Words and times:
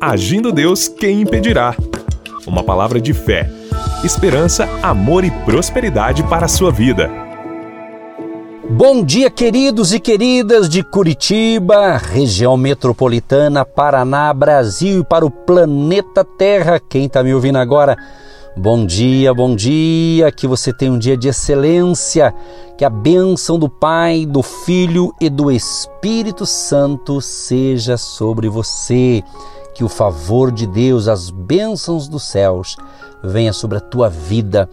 Agindo 0.00 0.50
Deus, 0.50 0.88
quem 0.88 1.20
impedirá? 1.20 1.76
Uma 2.46 2.64
palavra 2.64 2.98
de 2.98 3.12
fé, 3.12 3.50
esperança, 4.02 4.66
amor 4.82 5.24
e 5.24 5.30
prosperidade 5.30 6.22
para 6.22 6.46
a 6.46 6.48
sua 6.48 6.72
vida. 6.72 7.10
Bom 8.70 9.04
dia, 9.04 9.28
queridos 9.28 9.92
e 9.92 10.00
queridas 10.00 10.70
de 10.70 10.82
Curitiba, 10.82 11.98
região 11.98 12.56
metropolitana, 12.56 13.62
Paraná, 13.62 14.32
Brasil 14.32 15.00
e 15.00 15.04
para 15.04 15.26
o 15.26 15.30
planeta 15.30 16.24
Terra. 16.24 16.80
Quem 16.80 17.04
está 17.04 17.22
me 17.22 17.34
ouvindo 17.34 17.58
agora? 17.58 17.94
Bom 18.56 18.86
dia, 18.86 19.34
bom 19.34 19.54
dia, 19.54 20.32
que 20.32 20.46
você 20.46 20.72
tenha 20.72 20.92
um 20.92 20.98
dia 20.98 21.16
de 21.16 21.28
excelência, 21.28 22.34
que 22.78 22.86
a 22.86 22.90
bênção 22.90 23.58
do 23.58 23.68
Pai, 23.68 24.24
do 24.24 24.42
Filho 24.42 25.14
e 25.20 25.28
do 25.28 25.50
Espírito 25.50 26.46
Santo 26.46 27.20
seja 27.20 27.98
sobre 27.98 28.48
você, 28.48 29.22
que 29.80 29.84
o 29.84 29.88
favor 29.88 30.52
de 30.52 30.66
Deus, 30.66 31.08
as 31.08 31.30
bênçãos 31.30 32.06
dos 32.06 32.24
céus, 32.24 32.76
venha 33.24 33.50
sobre 33.50 33.78
a 33.78 33.80
tua 33.80 34.10
vida, 34.10 34.68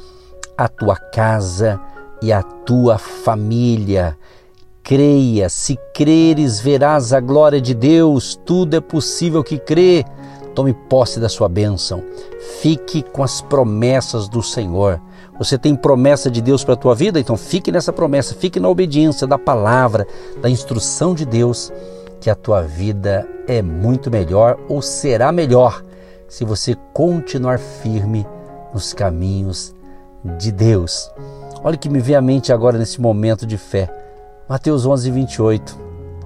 a 0.58 0.68
tua 0.68 0.98
casa 0.98 1.80
e 2.22 2.34
a 2.34 2.44
tua 2.44 2.98
família. 2.98 4.18
Creia, 4.84 5.48
se 5.48 5.80
creres, 5.94 6.60
verás 6.60 7.14
a 7.14 7.22
glória 7.22 7.62
de 7.62 7.74
Deus, 7.74 8.38
tudo 8.46 8.76
é 8.76 8.82
possível 8.82 9.42
que 9.46 9.58
crê. 9.58 10.04
Tome 10.54 10.74
posse 10.74 11.22
da 11.22 11.30
sua 11.30 11.48
bênção. 11.48 12.04
Fique 12.62 13.02
com 13.02 13.24
as 13.24 13.42
promessas 13.42 14.28
do 14.28 14.44
Senhor. 14.44 15.00
Você 15.40 15.58
tem 15.58 15.74
promessa 15.74 16.30
de 16.30 16.42
Deus 16.42 16.66
para 16.66 16.74
a 16.74 16.78
tua 16.78 16.94
vida? 16.94 17.18
Então 17.18 17.38
fique 17.38 17.72
nessa 17.72 17.94
promessa, 17.94 18.36
fique 18.36 18.60
na 18.60 18.68
obediência 18.68 19.26
da 19.26 19.38
palavra, 19.38 20.06
da 20.42 20.50
instrução 20.50 21.14
de 21.16 21.26
Deus, 21.26 21.72
que 22.20 22.30
a 22.30 22.36
tua 22.36 22.62
vida 22.62 23.28
é 23.48 23.62
muito 23.62 24.10
melhor 24.12 24.60
ou 24.68 24.82
será 24.82 25.32
melhor 25.32 25.84
se 26.28 26.44
você 26.44 26.76
continuar 26.94 27.60
firme 27.60 28.26
nos 28.74 28.94
caminhos 28.94 29.74
de 30.38 30.52
Deus. 30.52 31.12
Olha 31.64 31.78
que 31.78 31.90
me 31.90 32.00
vem 32.00 32.16
à 32.16 32.22
mente 32.22 32.52
agora 32.52 32.78
nesse 32.78 33.00
momento 33.00 33.46
de 33.46 33.58
fé. 33.58 33.90
Mateus 34.48 34.86
11, 34.86 35.12
28, 35.12 35.78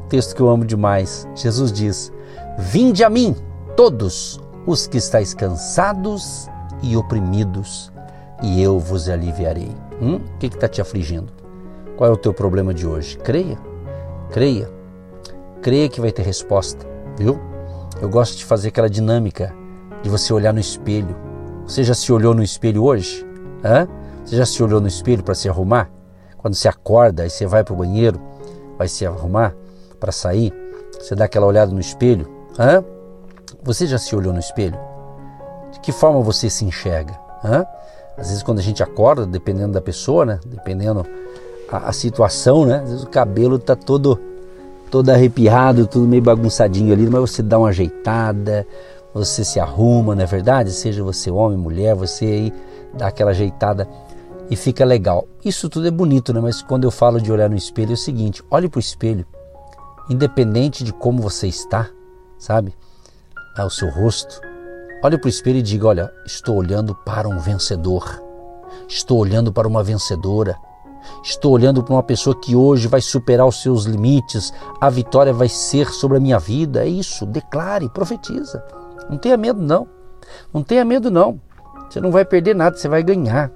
texto 0.10 0.36
que 0.36 0.42
eu 0.42 0.50
amo 0.50 0.66
demais. 0.66 1.28
Jesus 1.36 1.72
diz: 1.72 2.12
Vinde 2.58 3.04
a 3.04 3.10
mim 3.10 3.36
todos 3.76 4.40
os 4.66 4.88
que 4.88 4.98
estáis 4.98 5.34
cansados 5.34 6.50
e 6.84 6.96
oprimidos, 6.96 7.92
e 8.42 8.62
eu 8.62 8.80
vos 8.80 9.08
aliviarei. 9.10 9.72
Hum? 10.02 10.16
O 10.16 10.38
que 10.40 10.48
está 10.48 10.68
te 10.68 10.82
afligindo? 10.82 11.32
Qual 11.96 12.10
é 12.10 12.14
o 12.14 12.18
teu 12.18 12.34
problema 12.34 12.74
de 12.74 12.88
hoje? 12.88 13.18
Creia, 13.18 13.58
creia, 14.32 14.70
creia 15.62 15.88
que 15.88 16.02
vai 16.02 16.12
ter 16.12 16.24
resposta, 16.24 16.86
viu? 17.18 17.40
Eu 18.02 18.10
gosto 18.10 18.38
de 18.38 18.46
fazer 18.46 18.70
aquela 18.70 18.90
dinâmica 18.90 19.54
de 20.02 20.10
você 20.10 20.34
olhar 20.34 20.54
no 20.54 20.60
espelho. 20.60 21.16
Você 21.66 21.84
já 21.84 21.94
se 21.94 22.12
olhou 22.12 22.34
no 22.34 22.42
espelho 22.42 22.84
hoje? 22.84 23.26
Hã? 23.64 23.88
Você 24.26 24.36
já 24.36 24.46
se 24.46 24.62
olhou 24.64 24.82
no 24.82 24.88
espelho 24.88 25.24
para 25.24 25.36
se 25.36 25.48
arrumar? 25.48 25.90
Quando 26.38 26.56
você 26.56 26.68
acorda 26.68 27.26
e 27.26 27.30
você 27.30 27.46
vai 27.46 27.64
para 27.64 27.74
o 27.74 27.78
banheiro, 27.78 28.20
vai 28.78 28.88
se 28.88 29.06
arrumar 29.06 29.54
para 30.00 30.12
sair, 30.12 30.52
você 31.00 31.14
dá 31.16 31.26
aquela 31.26 31.46
olhada 31.46 31.72
no 31.72 31.80
espelho? 31.80 32.28
Hã? 32.58 32.84
Você 33.64 33.86
já 33.86 34.00
se 34.00 34.16
olhou 34.16 34.34
no 34.34 34.40
espelho? 34.40 34.78
De 35.72 35.80
que 35.80 35.92
forma 35.92 36.22
você 36.22 36.50
se 36.50 36.66
enxerga? 36.66 37.14
Hã? 37.44 37.64
Às 38.18 38.30
vezes 38.30 38.44
quando 38.44 38.60
a 38.60 38.64
gente 38.64 38.82
acorda, 38.82 39.26
dependendo 39.26 39.74
da 39.74 39.82
pessoa, 39.82 40.26
né? 40.26 40.40
dependendo 40.46 41.06
a, 41.72 41.90
a 41.90 41.94
situação, 41.94 42.66
né? 42.66 42.78
às 42.78 42.90
vezes 42.90 43.04
o 43.04 43.10
cabelo 43.10 43.58
está 43.58 43.76
todo, 43.76 44.20
todo 44.92 45.10
arrepiado, 45.10 45.88
tudo 45.88 46.08
meio 46.08 46.22
bagunçadinho 46.22 46.94
ali, 46.94 47.10
mas 47.10 47.22
você 47.22 47.42
dá 47.42 47.58
uma 47.58 47.70
ajeitada, 47.70 48.68
você 49.14 49.44
se 49.44 49.60
arruma, 49.60 50.14
não 50.14 50.22
é 50.22 50.26
verdade? 50.26 50.72
Seja 50.72 51.04
você 51.04 51.32
homem, 51.32 51.58
mulher, 51.58 51.96
você 51.96 52.26
aí 52.26 52.54
dá 52.94 53.08
aquela 53.08 53.32
ajeitada 53.32 53.88
e 54.50 54.56
fica 54.56 54.86
legal. 54.86 55.26
Isso 55.44 55.70
tudo 55.70 55.88
é 55.88 55.92
bonito, 55.92 56.34
né? 56.34 56.42
Mas 56.42 56.62
quando 56.62 56.84
eu 56.84 56.92
falo 56.92 57.20
de 57.20 57.32
olhar 57.32 57.50
no 57.50 57.56
espelho 57.56 57.92
é 57.92 57.94
o 57.94 57.98
seguinte: 57.98 58.44
olhe 58.52 58.70
para 58.70 58.78
o 58.78 58.82
espelho, 58.82 59.26
independente 60.10 60.84
de 60.84 60.94
como 60.94 61.22
você 61.22 61.48
está, 61.48 61.90
sabe? 62.38 62.76
ao 63.58 63.70
seu 63.70 63.90
rosto, 63.90 64.42
olhe 65.04 65.18
para 65.18 65.28
o 65.28 65.30
espelho 65.30 65.60
e 65.60 65.62
diga: 65.62 65.88
Olha, 65.88 66.14
estou 66.26 66.56
olhando 66.56 66.96
para 66.96 67.28
um 67.28 67.40
vencedor, 67.40 68.22
estou 68.88 69.20
olhando 69.20 69.52
para 69.52 69.68
uma 69.68 69.84
vencedora, 69.84 70.56
estou 71.24 71.52
olhando 71.54 71.84
para 71.84 71.94
uma 71.94 72.04
pessoa 72.04 72.36
que 72.40 72.56
hoje 72.56 72.88
vai 72.88 73.02
superar 73.02 73.46
os 73.46 73.62
seus 73.62 73.86
limites, 73.86 74.54
a 74.80 74.90
vitória 74.90 75.34
vai 75.34 75.50
ser 75.50 75.90
sobre 75.92 76.18
a 76.18 76.22
minha 76.22 76.40
vida. 76.40 76.84
É 76.84 76.88
isso, 76.88 77.26
declare, 77.26 77.90
profetiza. 77.90 78.64
Não 79.10 79.18
tenha 79.18 79.38
medo, 79.38 79.62
não. 79.62 79.88
Não 80.54 80.64
tenha 80.64 80.86
medo, 80.86 81.12
não. 81.12 81.40
Você 81.90 82.00
não 82.00 82.12
vai 82.12 82.24
perder 82.24 82.56
nada, 82.56 82.78
você 82.78 82.88
vai 82.88 83.04
ganhar. 83.04 83.52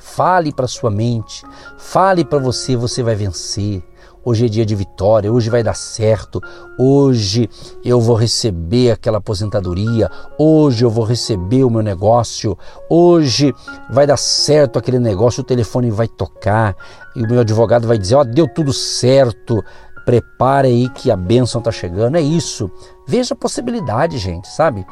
Fale 0.00 0.52
para 0.52 0.68
sua 0.68 0.90
mente, 0.90 1.44
fale 1.78 2.24
para 2.24 2.38
você, 2.38 2.76
você 2.76 3.02
vai 3.02 3.14
vencer. 3.14 3.82
Hoje 4.24 4.46
é 4.46 4.48
dia 4.48 4.64
de 4.64 4.74
vitória, 4.74 5.30
hoje 5.30 5.50
vai 5.50 5.62
dar 5.62 5.74
certo, 5.74 6.40
hoje 6.78 7.48
eu 7.84 8.00
vou 8.00 8.16
receber 8.16 8.92
aquela 8.92 9.18
aposentadoria, 9.18 10.10
hoje 10.38 10.82
eu 10.82 10.88
vou 10.88 11.04
receber 11.04 11.62
o 11.62 11.68
meu 11.68 11.82
negócio, 11.82 12.56
hoje 12.88 13.54
vai 13.90 14.06
dar 14.06 14.16
certo 14.16 14.78
aquele 14.78 14.98
negócio, 14.98 15.42
o 15.42 15.44
telefone 15.44 15.90
vai 15.90 16.08
tocar 16.08 16.74
e 17.14 17.22
o 17.22 17.28
meu 17.28 17.40
advogado 17.40 17.86
vai 17.86 17.98
dizer: 17.98 18.14
Ó, 18.14 18.22
oh, 18.22 18.24
deu 18.24 18.48
tudo 18.48 18.72
certo, 18.72 19.62
prepare 20.04 20.68
aí 20.68 20.88
que 20.88 21.10
a 21.10 21.16
bênção 21.16 21.58
está 21.58 21.70
chegando. 21.70 22.16
É 22.16 22.22
isso. 22.22 22.70
Veja 23.06 23.34
a 23.34 23.36
possibilidade, 23.36 24.16
gente, 24.16 24.48
sabe? 24.48 24.86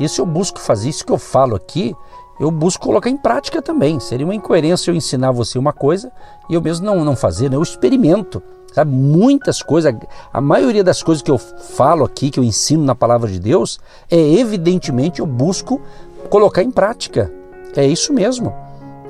Isso 0.00 0.20
eu 0.20 0.26
busco 0.26 0.58
fazer, 0.58 0.88
isso 0.88 1.04
que 1.04 1.12
eu 1.12 1.18
falo 1.18 1.56
aqui, 1.56 1.94
eu 2.38 2.50
busco 2.50 2.84
colocar 2.84 3.10
em 3.10 3.16
prática 3.16 3.60
também. 3.60 3.98
Seria 4.00 4.26
uma 4.26 4.34
incoerência 4.34 4.90
eu 4.90 4.94
ensinar 4.94 5.32
você 5.32 5.58
uma 5.58 5.72
coisa 5.72 6.12
e 6.48 6.54
eu 6.54 6.62
mesmo 6.62 6.86
não, 6.86 7.04
não 7.04 7.16
fazer, 7.16 7.50
né? 7.50 7.56
eu 7.56 7.62
experimento. 7.62 8.42
Sabe, 8.72 8.92
muitas 8.92 9.62
coisas, 9.62 9.94
a 10.32 10.40
maioria 10.40 10.84
das 10.84 11.02
coisas 11.02 11.22
que 11.22 11.30
eu 11.30 11.38
falo 11.38 12.04
aqui, 12.04 12.30
que 12.30 12.38
eu 12.38 12.44
ensino 12.44 12.84
na 12.84 12.94
palavra 12.94 13.30
de 13.30 13.40
Deus, 13.40 13.80
é 14.10 14.16
evidentemente 14.16 15.20
eu 15.20 15.26
busco 15.26 15.80
colocar 16.28 16.62
em 16.62 16.70
prática. 16.70 17.32
É 17.74 17.86
isso 17.86 18.12
mesmo. 18.12 18.54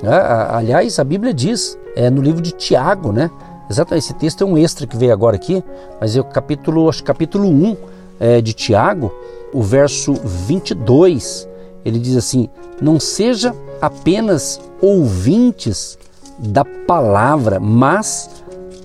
É, 0.01 0.55
aliás, 0.55 0.97
a 0.97 1.03
Bíblia 1.03 1.33
diz, 1.33 1.77
é 1.95 2.09
no 2.09 2.21
livro 2.21 2.41
de 2.41 2.51
Tiago, 2.51 3.11
né? 3.11 3.29
Exatamente, 3.69 4.05
esse 4.05 4.13
texto 4.13 4.43
é 4.43 4.47
um 4.47 4.57
extra 4.57 4.87
que 4.87 4.97
veio 4.97 5.11
agora 5.11 5.35
aqui, 5.35 5.63
mas 5.99 6.15
é 6.15 6.21
o 6.21 6.23
capítulo, 6.23 6.89
acho 6.89 7.03
capítulo 7.03 7.47
1 7.47 7.77
é, 8.19 8.41
de 8.41 8.53
Tiago, 8.53 9.13
o 9.53 9.61
verso 9.61 10.13
22, 10.13 11.48
ele 11.83 11.99
diz 11.99 12.15
assim: 12.15 12.49
Não 12.81 12.99
seja 12.99 13.55
apenas 13.81 14.59
ouvintes 14.81 15.97
da 16.37 16.63
palavra, 16.63 17.59
mas 17.59 18.29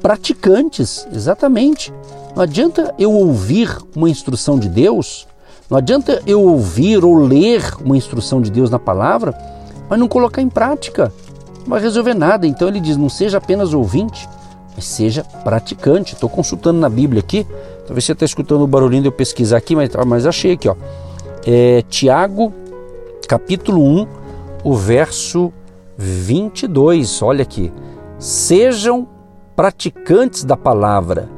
praticantes, 0.03 1.07
exatamente. 1.13 1.93
Não 2.35 2.43
adianta 2.43 2.95
eu 2.99 3.13
ouvir 3.13 3.77
uma 3.95 4.09
instrução 4.09 4.59
de 4.59 4.69
Deus, 4.69 5.27
não 5.71 5.79
adianta 5.79 6.23
eu 6.27 6.43
ouvir 6.43 7.05
ou 7.05 7.15
ler 7.17 7.63
uma 7.83 7.97
instrução 7.97 8.41
de 8.41 8.51
Deus 8.51 8.71
na 8.71 8.79
palavra, 8.79 9.35
mas 9.89 9.99
não 9.99 10.09
colocar 10.09 10.43
em 10.43 10.49
prática. 10.49 11.13
Não 11.61 11.71
vai 11.71 11.81
resolver 11.81 12.15
nada. 12.15 12.47
Então 12.47 12.69
ele 12.69 12.81
diz: 12.81 12.97
não 12.97 13.09
seja 13.09 13.39
apenas 13.39 13.73
ouvinte, 13.73 14.29
mas 14.75 14.85
seja 14.85 15.25
praticante. 15.43 16.15
Estou 16.15 16.29
consultando 16.29 16.79
na 16.79 16.89
Bíblia 16.89 17.21
aqui. 17.21 17.47
Talvez 17.87 18.05
você 18.05 18.13
está 18.13 18.25
escutando 18.25 18.63
o 18.63 18.67
barulhinho 18.67 19.03
de 19.03 19.09
eu 19.09 19.13
pesquisar 19.13 19.59
aqui, 19.59 19.75
mas, 19.75 19.91
mas 20.07 20.27
achei 20.27 20.53
aqui, 20.53 20.69
ó. 20.69 20.75
É, 21.47 21.83
Tiago, 21.89 22.53
capítulo 23.27 23.83
1, 23.83 24.07
o 24.65 24.75
verso 24.75 25.53
22. 25.97 27.23
Olha 27.23 27.43
aqui. 27.43 27.73
Sejam 28.19 29.07
praticantes 29.55 30.45
da 30.45 30.57
palavra 30.57 31.29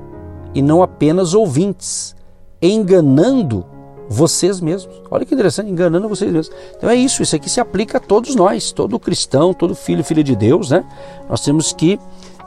e 0.54 0.62
não 0.62 0.82
apenas 0.82 1.34
ouvintes, 1.34 2.14
enganando 2.62 3.64
vocês 4.08 4.60
mesmos. 4.60 5.02
Olha 5.10 5.24
que 5.24 5.34
interessante, 5.34 5.70
enganando 5.70 6.08
vocês 6.08 6.30
mesmos. 6.30 6.56
Então 6.76 6.88
é 6.88 6.94
isso, 6.94 7.22
isso 7.22 7.36
aqui 7.36 7.50
se 7.50 7.60
aplica 7.60 7.98
a 7.98 8.00
todos 8.00 8.34
nós, 8.34 8.72
todo 8.72 8.98
cristão, 8.98 9.52
todo 9.52 9.74
filho, 9.74 10.04
filha 10.04 10.22
de 10.22 10.34
Deus, 10.34 10.70
né? 10.70 10.84
Nós 11.28 11.40
temos 11.40 11.72
que 11.72 11.98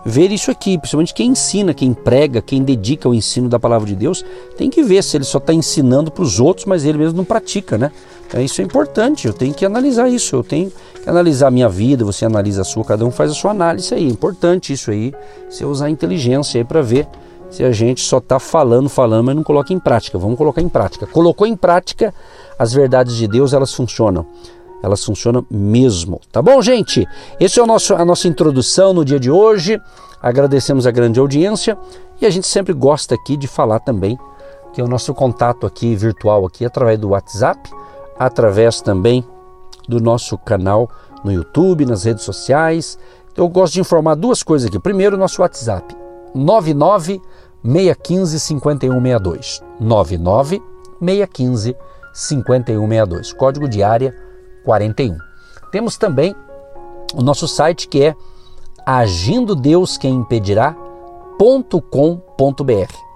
ver 0.06 0.31
isso 0.31 0.50
aqui, 0.50 0.78
principalmente 0.78 1.14
quem 1.14 1.31
ensina, 1.31 1.74
quem 1.74 1.94
prega, 1.94 2.42
quem 2.42 2.64
dedica 2.64 3.10
o 3.10 3.14
ensino 3.14 3.50
da 3.50 3.60
palavra 3.60 3.88
de 3.88 3.96
Deus, 3.96 4.24
tem 4.58 4.69
que 4.69 4.81
ver 4.81 5.04
se 5.04 5.18
ele 5.18 5.25
só 5.25 5.38
está 5.38 5.54
ensinando 5.54 6.10
para 6.10 6.24
os 6.24 6.40
outros, 6.40 6.66
mas 6.66 6.86
ele 6.86 6.98
mesmo 6.98 7.18
não 7.18 7.25
pratica, 7.25 7.78
né? 7.78 7.92
Então, 8.30 8.40
isso 8.40 8.62
é 8.62 8.64
importante, 8.64 9.26
eu 9.26 9.34
tenho 9.34 9.56
que 9.56 9.66
analisar 9.66 10.08
isso, 10.08 10.36
eu 10.36 10.44
tenho 10.44 10.72
que 11.04 11.10
analisar 11.10 11.48
a 11.48 11.52
minha 11.52 11.68
vida, 11.68 12.06
você 12.06 12.26
analisa 12.26 12.62
a 12.62 12.64
sua, 12.64 12.86
cada 12.86 13.04
um 13.04 13.10
faz 13.10 13.31
a 13.31 13.34
sua 13.34 13.50
análise 13.50 13.92
aí. 13.92 14.06
É 14.06 14.08
importante 14.08 14.72
isso 14.72 14.92
aí, 14.92 15.12
você 15.50 15.66
usar 15.66 15.88
a 15.88 15.90
inteligência 15.90 16.62
aí 16.62 16.64
para 16.64 16.81
ver 16.81 17.08
se 17.50 17.64
a 17.64 17.72
gente 17.72 18.02
só 18.02 18.20
está 18.20 18.40
falando, 18.40 18.88
falando, 18.88 19.26
mas 19.26 19.36
não 19.36 19.42
coloca 19.42 19.74
em 19.74 19.80
prática. 19.80 20.20
Vamos 20.20 20.38
colocar 20.38 20.62
em 20.62 20.70
prática. 20.70 21.08
Colocou 21.08 21.48
em 21.48 21.56
prática, 21.56 22.14
as 22.60 22.72
verdades 22.72 23.16
de 23.16 23.28
Deus, 23.28 23.52
elas 23.52 23.74
funcionam 23.74 24.26
elas 24.81 25.04
funcionam 25.04 25.46
mesmo. 25.52 26.22
Tá 26.31 26.42
bom, 26.42 26.62
gente? 26.62 27.06
Esse 27.38 27.60
é 27.60 27.64
o 27.64 27.66
nosso, 27.66 27.94
a 27.96 28.06
nossa 28.06 28.30
introdução 28.30 28.94
no 28.94 29.04
dia 29.04 29.20
de 29.20 29.30
hoje. 29.30 29.78
Agradecemos 30.22 30.88
a 30.88 30.92
grande 30.92 31.20
audiência 31.20 31.78
e 32.22 32.26
a 32.26 32.30
gente 32.30 32.48
sempre 32.48 32.74
gosta 32.74 33.14
aqui 33.14 33.36
de 33.36 33.46
falar 33.46 33.80
também 33.80 34.18
que 34.74 34.81
é 34.81 34.84
o 34.84 34.88
nosso 34.88 35.14
contato 35.14 35.66
aqui 35.66 35.96
virtual 35.96 36.46
aqui 36.46 36.64
através 36.64 37.00
do 37.00 37.10
WhatsApp, 37.10 37.70
através 38.19 38.81
também 38.81 39.24
do 39.88 40.01
nosso 40.01 40.38
canal 40.38 40.89
no 41.24 41.31
YouTube, 41.31 41.86
nas 41.86 42.04
redes 42.04 42.24
sociais. 42.24 43.00
Eu 43.36 43.48
gosto 43.48 43.74
de 43.75 43.80
informar 43.80 44.16
duas 44.16 44.44
coisas 44.44 44.68
aqui. 44.68 44.77
Primeiro, 44.77 45.18
nosso 45.18 45.42
WhatsApp 45.42 45.95
99 46.36 47.21
615 47.63 48.39
5162. 48.39 49.63
99 49.80 50.62
615 51.00 51.75
5162. 52.13 53.33
Código 53.33 53.68
de 53.68 53.81
área 53.81 54.13
41. 54.66 55.18
Temos 55.71 55.98
também 55.98 56.36
o 57.13 57.21
nosso 57.21 57.48
site 57.48 57.88
que 57.88 58.04
é 58.04 58.16
agindo 58.86 59.56
Deus 59.56 59.98
quem. 59.98 60.25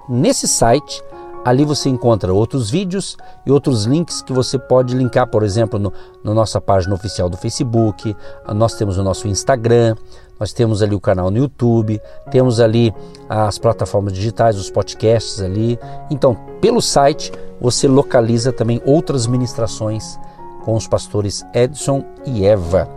Nesse 0.08 0.48
site, 0.48 1.04
ali 1.44 1.66
você 1.66 1.90
encontra 1.90 2.34
outros 2.34 2.70
vídeos 2.70 3.18
e 3.46 3.52
outros 3.52 3.86
links 3.86 4.22
que 4.22 4.34
você 4.34 4.58
pode 4.58 4.96
linkar, 4.96 5.28
por 5.28 5.44
exemplo, 5.44 5.78
no, 5.80 5.92
na 6.24 6.34
nossa 6.34 6.62
página 6.62 6.96
oficial 6.96 7.30
do 7.30 7.38
Facebook, 7.38 8.16
nós 8.54 8.74
temos 8.76 8.98
o 8.98 9.04
nosso 9.04 9.28
Instagram, 9.28 9.96
nós 10.40 10.52
temos 10.52 10.82
ali 10.82 10.96
o 10.96 11.00
canal 11.00 11.30
no 11.30 11.38
YouTube, 11.38 12.02
temos 12.32 12.60
ali 12.60 12.94
as 13.30 13.58
plataformas 13.58 14.14
digitais, 14.14 14.58
os 14.58 14.70
podcasts 14.70 15.42
ali. 15.42 15.80
Então, 16.10 16.36
pelo 16.60 16.82
site 16.82 17.32
você 17.62 17.88
localiza 17.88 18.52
também 18.52 18.82
outras 18.86 19.26
ministrações 19.26 20.20
com 20.66 20.76
os 20.76 20.88
pastores 20.88 21.46
Edson 21.54 22.04
e 22.26 22.46
Eva. 22.46 22.90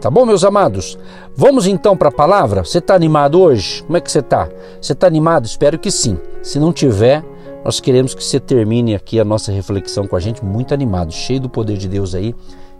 Tá 0.00 0.10
bom, 0.10 0.26
meus 0.26 0.44
amados? 0.44 0.98
Vamos 1.36 1.66
então 1.66 1.96
para 1.96 2.08
a 2.08 2.12
palavra? 2.12 2.64
Você 2.64 2.78
está 2.78 2.94
animado 2.94 3.40
hoje? 3.40 3.82
Como 3.84 3.96
é 3.96 4.00
que 4.00 4.10
você 4.10 4.18
está? 4.18 4.48
Você 4.80 4.92
está 4.92 5.06
animado? 5.06 5.46
Espero 5.46 5.78
que 5.78 5.90
sim. 5.90 6.18
Se 6.42 6.58
não 6.58 6.72
tiver, 6.72 7.24
nós 7.64 7.80
queremos 7.80 8.14
que 8.14 8.22
você 8.22 8.40
termine 8.40 8.94
aqui 8.94 9.20
a 9.20 9.24
nossa 9.24 9.52
reflexão 9.52 10.06
com 10.06 10.16
a 10.16 10.20
gente 10.20 10.44
muito 10.44 10.74
animado, 10.74 11.12
cheio 11.12 11.40
do 11.40 11.48
poder 11.48 11.76
de 11.76 11.88
Deus 11.88 12.14
aí 12.14 12.34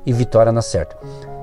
e 0.04 0.12
vitória 0.12 0.52
na 0.52 0.62
certa. 0.62 0.96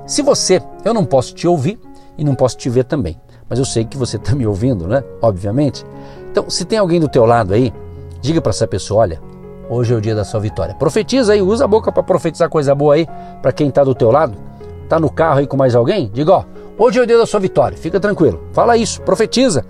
Se 0.06 0.22
você, 0.22 0.62
eu 0.84 0.92
não 0.92 1.04
posso 1.04 1.34
te 1.34 1.46
ouvir 1.46 1.78
e 2.18 2.24
não 2.24 2.34
posso 2.34 2.56
te 2.56 2.68
ver 2.68 2.84
também, 2.84 3.20
mas 3.48 3.58
eu 3.58 3.64
sei 3.64 3.84
que 3.84 3.96
você 3.96 4.16
está 4.16 4.34
me 4.34 4.46
ouvindo, 4.46 4.86
né? 4.86 5.02
Obviamente. 5.22 5.84
Então, 6.30 6.48
se 6.50 6.64
tem 6.64 6.78
alguém 6.78 7.00
do 7.00 7.08
teu 7.08 7.24
lado 7.24 7.54
aí, 7.54 7.72
diga 8.20 8.40
para 8.40 8.50
essa 8.50 8.66
pessoa, 8.66 9.02
olha, 9.02 9.20
hoje 9.68 9.92
é 9.94 9.96
o 9.96 10.00
dia 10.00 10.14
da 10.14 10.24
sua 10.24 10.40
vitória. 10.40 10.74
Profetiza 10.74 11.32
aí, 11.32 11.42
usa 11.42 11.64
a 11.64 11.68
boca 11.68 11.90
para 11.90 12.02
profetizar 12.02 12.48
coisa 12.48 12.74
boa 12.74 12.94
aí 12.94 13.06
para 13.40 13.52
quem 13.52 13.68
está 13.68 13.82
do 13.82 13.94
teu 13.94 14.10
lado 14.10 14.50
Está 14.90 14.98
no 14.98 15.08
carro 15.08 15.38
aí 15.38 15.46
com 15.46 15.56
mais 15.56 15.76
alguém? 15.76 16.10
Diga, 16.12 16.32
ó, 16.32 16.44
hoje 16.76 16.98
é 16.98 17.02
o 17.02 17.06
dia 17.06 17.16
da 17.16 17.24
sua 17.24 17.38
vitória, 17.38 17.78
fica 17.78 18.00
tranquilo. 18.00 18.42
Fala 18.52 18.76
isso, 18.76 19.00
profetiza. 19.02 19.64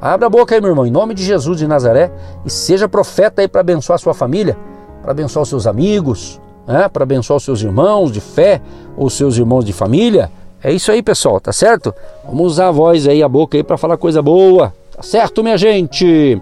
Abra 0.00 0.26
a 0.26 0.30
boca 0.30 0.54
aí, 0.54 0.60
meu 0.60 0.70
irmão, 0.70 0.86
em 0.86 0.90
nome 0.90 1.14
de 1.14 1.24
Jesus 1.24 1.58
de 1.58 1.66
Nazaré 1.66 2.10
e 2.44 2.50
seja 2.50 2.88
profeta 2.88 3.42
aí 3.42 3.48
para 3.48 3.60
abençoar 3.60 3.94
a 3.94 3.98
sua 3.98 4.14
família, 4.14 4.56
para 5.02 5.12
abençoar 5.12 5.42
os 5.42 5.48
seus 5.48 5.66
amigos, 5.66 6.40
né? 6.66 6.88
para 6.88 7.04
abençoar 7.04 7.36
os 7.36 7.44
seus 7.44 7.62
irmãos 7.62 8.12
de 8.12 8.20
fé 8.20 8.60
ou 8.96 9.08
seus 9.08 9.36
irmãos 9.36 9.64
de 9.64 9.72
família. 9.72 10.30
É 10.62 10.72
isso 10.72 10.90
aí, 10.90 11.02
pessoal, 11.02 11.40
tá 11.40 11.52
certo? 11.52 11.94
Vamos 12.24 12.52
usar 12.52 12.68
a 12.68 12.70
voz 12.70 13.06
aí, 13.06 13.22
a 13.22 13.28
boca 13.28 13.56
aí 13.56 13.62
para 13.62 13.76
falar 13.76 13.96
coisa 13.96 14.20
boa. 14.20 14.72
Tá 14.94 15.02
certo, 15.02 15.42
minha 15.42 15.58
gente? 15.58 16.40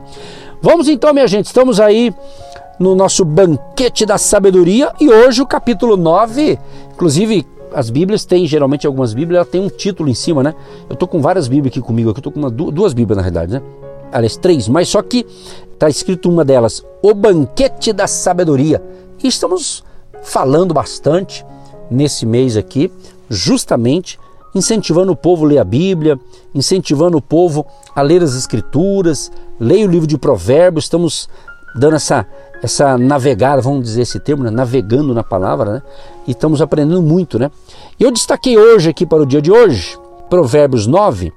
Vamos 0.61 0.89
então, 0.89 1.12
minha 1.12 1.27
gente, 1.27 1.47
estamos 1.47 1.81
aí 1.81 2.15
no 2.79 2.94
nosso 2.94 3.25
banquete 3.25 4.06
da 4.06 4.19
sabedoria 4.19 4.93
e 5.00 5.09
hoje 5.09 5.43
o 5.43 5.47
capítulo 5.47 5.97
9, 5.97 6.59
inclusive 6.93 7.47
as 7.75 7.91
Bíblias 7.91 8.25
têm, 8.25 8.47
geralmente 8.47 8.87
algumas 8.87 9.15
Bíblias, 9.15 9.37
ela 9.37 9.45
tem 9.45 9.61
um 9.61 9.69
título 9.69 10.09
em 10.09 10.15
cima, 10.15 10.43
né? 10.43 10.55
Eu 10.89 10.97
tô 10.97 11.07
com 11.07 11.21
várias 11.21 11.49
Bíblias 11.49 11.73
aqui 11.73 11.81
comigo, 11.81 12.11
aqui 12.11 12.21
eu 12.21 12.25
tô 12.25 12.31
com 12.31 12.39
uma, 12.39 12.51
duas 12.51 12.93
Bíblias 12.93 13.17
na 13.17 13.23
realidade, 13.23 13.53
né? 13.53 13.63
Aliás, 14.13 14.37
três, 14.37 14.69
mas 14.69 14.89
só 14.89 15.03
que 15.03 15.27
está 15.73 15.89
escrito 15.89 16.31
uma 16.31 16.45
delas, 16.45 16.85
O 17.03 17.15
Banquete 17.15 17.93
da 17.93 18.07
Sabedoria. 18.07 18.83
E 19.23 19.29
estamos 19.29 19.83
falando 20.23 20.75
bastante 20.75 21.45
nesse 21.91 22.25
mês 22.27 22.57
aqui, 22.57 22.91
justamente 23.29 24.19
incentivando 24.55 25.13
o 25.13 25.17
povo 25.17 25.45
a 25.45 25.49
ler 25.49 25.59
a 25.59 25.65
Bíblia, 25.65 26.19
incentivando 26.55 27.17
o 27.17 27.23
povo 27.23 27.67
a 27.95 28.03
ler 28.03 28.23
as 28.23 28.35
Escrituras, 28.35 29.33
leia 29.59 29.87
o 29.87 29.91
livro 29.91 30.07
de 30.07 30.19
Provérbios, 30.19 30.85
estamos 30.85 31.29
dando 31.75 31.97
essa, 31.97 32.27
essa 32.62 32.97
navegada, 32.97 33.61
vamos 33.61 33.82
dizer 33.82 34.03
esse 34.03 34.20
termo, 34.20 34.44
né? 34.44 34.50
navegando 34.50 35.12
na 35.12 35.25
palavra, 35.25 35.73
né? 35.73 35.82
E 36.26 36.31
estamos 36.31 36.62
aprendendo 36.62 37.03
muito, 37.03 37.37
né? 37.38 37.50
Eu 37.99 38.12
destaquei 38.12 38.56
hoje 38.56 38.88
aqui 38.88 39.05
para 39.05 39.20
o 39.20 39.26
dia 39.26 39.43
de 39.43 39.50
hoje, 39.50 39.99
Provérbios 40.31 40.87
9. 40.87 41.32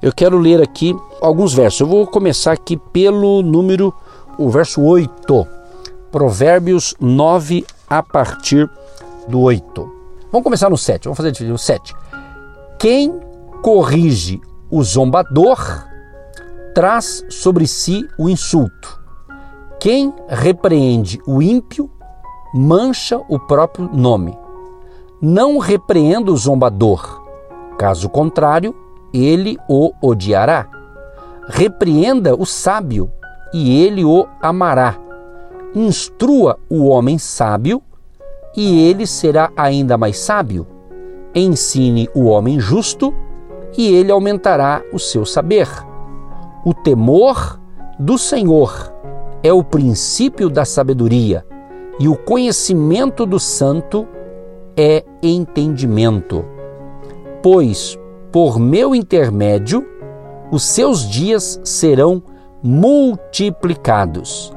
Eu 0.00 0.12
quero 0.12 0.38
ler 0.38 0.62
aqui 0.62 0.94
alguns 1.20 1.52
versos. 1.52 1.80
Eu 1.80 1.88
vou 1.88 2.06
começar 2.06 2.52
aqui 2.52 2.76
pelo 2.76 3.42
número, 3.42 3.92
o 4.38 4.48
verso 4.48 4.80
8. 4.80 5.46
Provérbios 6.12 6.94
9 7.00 7.66
a 7.90 8.00
partir 8.00 8.70
do 9.26 9.40
8. 9.40 9.92
Vamos 10.30 10.44
começar 10.44 10.70
no 10.70 10.78
7. 10.78 11.04
Vamos 11.04 11.16
fazer 11.16 11.52
o 11.52 11.58
7. 11.58 11.94
Quem 12.78 13.12
corrige 13.62 14.40
o 14.70 14.80
zombador 14.84 15.58
traz 16.72 17.24
sobre 17.28 17.66
si 17.66 18.06
o 18.16 18.28
insulto 18.28 18.97
quem 19.80 20.12
repreende 20.28 21.20
o 21.24 21.40
ímpio 21.40 21.88
mancha 22.52 23.20
o 23.28 23.38
próprio 23.38 23.88
nome. 23.92 24.36
Não 25.22 25.58
repreenda 25.58 26.32
o 26.32 26.36
zombador, 26.36 27.22
caso 27.78 28.08
contrário, 28.08 28.74
ele 29.14 29.56
o 29.68 29.92
odiará. 30.02 30.66
Repreenda 31.46 32.34
o 32.34 32.44
sábio, 32.44 33.10
e 33.54 33.84
ele 33.84 34.04
o 34.04 34.26
amará. 34.42 34.96
Instrua 35.74 36.58
o 36.68 36.88
homem 36.88 37.16
sábio, 37.16 37.80
e 38.56 38.88
ele 38.88 39.06
será 39.06 39.50
ainda 39.56 39.96
mais 39.96 40.18
sábio. 40.18 40.66
Ensine 41.32 42.08
o 42.14 42.24
homem 42.24 42.58
justo, 42.58 43.14
e 43.76 43.94
ele 43.94 44.10
aumentará 44.10 44.82
o 44.92 44.98
seu 44.98 45.24
saber. 45.24 45.68
O 46.64 46.74
temor 46.74 47.60
do 47.98 48.18
Senhor 48.18 48.97
é 49.42 49.52
o 49.52 49.62
princípio 49.62 50.48
da 50.48 50.64
sabedoria, 50.64 51.44
e 51.98 52.08
o 52.08 52.16
conhecimento 52.16 53.26
do 53.26 53.38
santo 53.38 54.06
é 54.76 55.04
entendimento. 55.22 56.44
Pois, 57.42 57.98
por 58.30 58.58
meu 58.58 58.94
intermédio, 58.94 59.86
os 60.50 60.62
seus 60.62 61.08
dias 61.08 61.60
serão 61.64 62.22
multiplicados, 62.62 64.52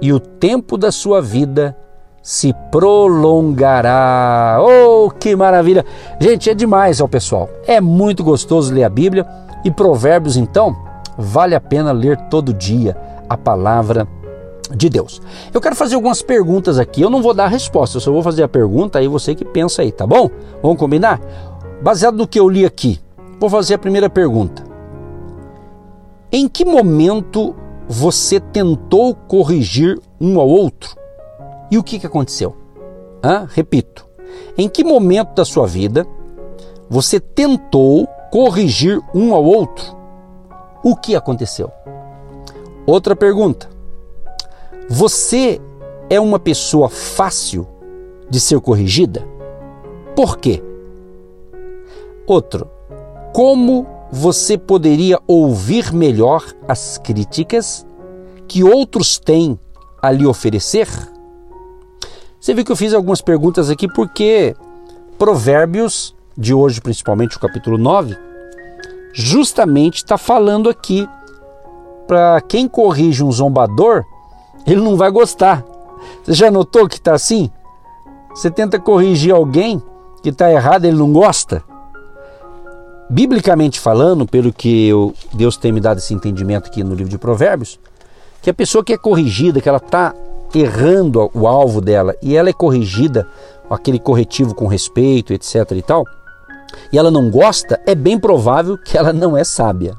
e 0.00 0.12
o 0.12 0.20
tempo 0.20 0.76
da 0.76 0.92
sua 0.92 1.22
vida 1.22 1.76
se 2.22 2.52
prolongará. 2.72 4.58
Oh, 4.60 5.10
que 5.10 5.36
maravilha! 5.36 5.84
Gente, 6.20 6.50
é 6.50 6.54
demais, 6.54 7.00
ó 7.00 7.06
pessoal. 7.06 7.48
É 7.66 7.80
muito 7.80 8.24
gostoso 8.24 8.74
ler 8.74 8.84
a 8.84 8.88
Bíblia 8.88 9.24
e 9.64 9.70
Provérbios, 9.70 10.36
então, 10.36 10.76
vale 11.16 11.54
a 11.54 11.60
pena 11.60 11.92
ler 11.92 12.16
todo 12.28 12.52
dia 12.52 12.96
a 13.28 13.36
palavra 13.36 14.06
de 14.74 14.88
Deus. 14.88 15.20
Eu 15.52 15.60
quero 15.60 15.76
fazer 15.76 15.94
algumas 15.94 16.22
perguntas 16.22 16.78
aqui. 16.78 17.02
Eu 17.02 17.10
não 17.10 17.22
vou 17.22 17.34
dar 17.34 17.48
resposta, 17.48 17.96
eu 17.96 18.00
só 18.00 18.10
vou 18.10 18.22
fazer 18.22 18.42
a 18.42 18.48
pergunta 18.48 18.98
aí 18.98 19.08
você 19.08 19.34
que 19.34 19.44
pensa 19.44 19.82
aí, 19.82 19.92
tá 19.92 20.06
bom? 20.06 20.30
Vamos 20.62 20.78
combinar? 20.78 21.20
Baseado 21.82 22.16
no 22.16 22.26
que 22.26 22.40
eu 22.40 22.48
li 22.48 22.64
aqui, 22.64 23.00
vou 23.38 23.50
fazer 23.50 23.74
a 23.74 23.78
primeira 23.78 24.08
pergunta. 24.08 24.64
Em 26.32 26.48
que 26.48 26.64
momento 26.64 27.54
você 27.88 28.40
tentou 28.40 29.14
corrigir 29.14 30.00
um 30.20 30.40
ao 30.40 30.48
outro? 30.48 30.96
E 31.70 31.78
o 31.78 31.82
que, 31.82 31.98
que 31.98 32.06
aconteceu? 32.06 32.56
Hã? 33.22 33.46
Repito. 33.48 34.06
Em 34.58 34.68
que 34.68 34.82
momento 34.82 35.34
da 35.34 35.44
sua 35.44 35.66
vida 35.66 36.06
você 36.88 37.20
tentou 37.20 38.06
corrigir 38.30 39.00
um 39.14 39.34
ao 39.34 39.44
outro? 39.44 39.96
O 40.82 40.96
que 40.96 41.14
aconteceu? 41.16 41.70
Outra 42.86 43.16
pergunta. 43.16 43.75
Você 44.88 45.60
é 46.08 46.20
uma 46.20 46.38
pessoa 46.38 46.88
fácil 46.88 47.66
de 48.30 48.38
ser 48.38 48.60
corrigida? 48.60 49.26
Por 50.14 50.38
quê? 50.38 50.62
Outro, 52.24 52.70
como 53.32 53.84
você 54.12 54.56
poderia 54.56 55.20
ouvir 55.26 55.92
melhor 55.92 56.44
as 56.68 56.98
críticas 56.98 57.84
que 58.46 58.62
outros 58.62 59.18
têm 59.18 59.58
a 60.00 60.12
lhe 60.12 60.24
oferecer? 60.24 60.88
Você 62.38 62.54
viu 62.54 62.64
que 62.64 62.70
eu 62.70 62.76
fiz 62.76 62.94
algumas 62.94 63.20
perguntas 63.20 63.68
aqui 63.68 63.88
porque 63.92 64.54
Provérbios, 65.18 66.14
de 66.38 66.54
hoje 66.54 66.80
principalmente 66.80 67.36
o 67.36 67.40
capítulo 67.40 67.76
9, 67.76 68.16
justamente 69.12 69.96
está 69.96 70.16
falando 70.16 70.68
aqui 70.68 71.08
para 72.06 72.40
quem 72.42 72.68
corrige 72.68 73.24
um 73.24 73.32
zombador 73.32 74.04
ele 74.66 74.80
não 74.80 74.96
vai 74.96 75.10
gostar. 75.10 75.64
Você 76.24 76.32
já 76.32 76.50
notou 76.50 76.88
que 76.88 76.96
está 76.96 77.14
assim? 77.14 77.50
Você 78.34 78.50
tenta 78.50 78.78
corrigir 78.78 79.34
alguém 79.34 79.82
que 80.22 80.30
está 80.30 80.50
errado, 80.50 80.84
ele 80.84 80.96
não 80.96 81.12
gosta. 81.12 81.62
Biblicamente 83.08 83.78
falando, 83.78 84.26
pelo 84.26 84.52
que 84.52 84.88
eu, 84.88 85.14
Deus 85.32 85.56
tem 85.56 85.70
me 85.70 85.80
dado 85.80 85.98
esse 85.98 86.12
entendimento 86.12 86.66
aqui 86.66 86.82
no 86.82 86.94
livro 86.94 87.10
de 87.10 87.18
Provérbios, 87.18 87.78
que 88.42 88.50
a 88.50 88.54
pessoa 88.54 88.84
que 88.84 88.92
é 88.92 88.98
corrigida, 88.98 89.60
que 89.60 89.68
ela 89.68 89.78
está 89.78 90.14
errando 90.54 91.30
o 91.32 91.46
alvo 91.46 91.80
dela 91.80 92.14
e 92.20 92.36
ela 92.36 92.48
é 92.48 92.52
corrigida, 92.52 93.28
aquele 93.70 93.98
corretivo 93.98 94.54
com 94.54 94.66
respeito, 94.66 95.32
etc 95.32 95.70
e 95.72 95.82
tal, 95.82 96.04
e 96.92 96.98
ela 96.98 97.10
não 97.10 97.30
gosta, 97.30 97.80
é 97.86 97.94
bem 97.94 98.18
provável 98.18 98.76
que 98.76 98.96
ela 98.98 99.12
não 99.12 99.36
é 99.36 99.44
sábia. 99.44 99.96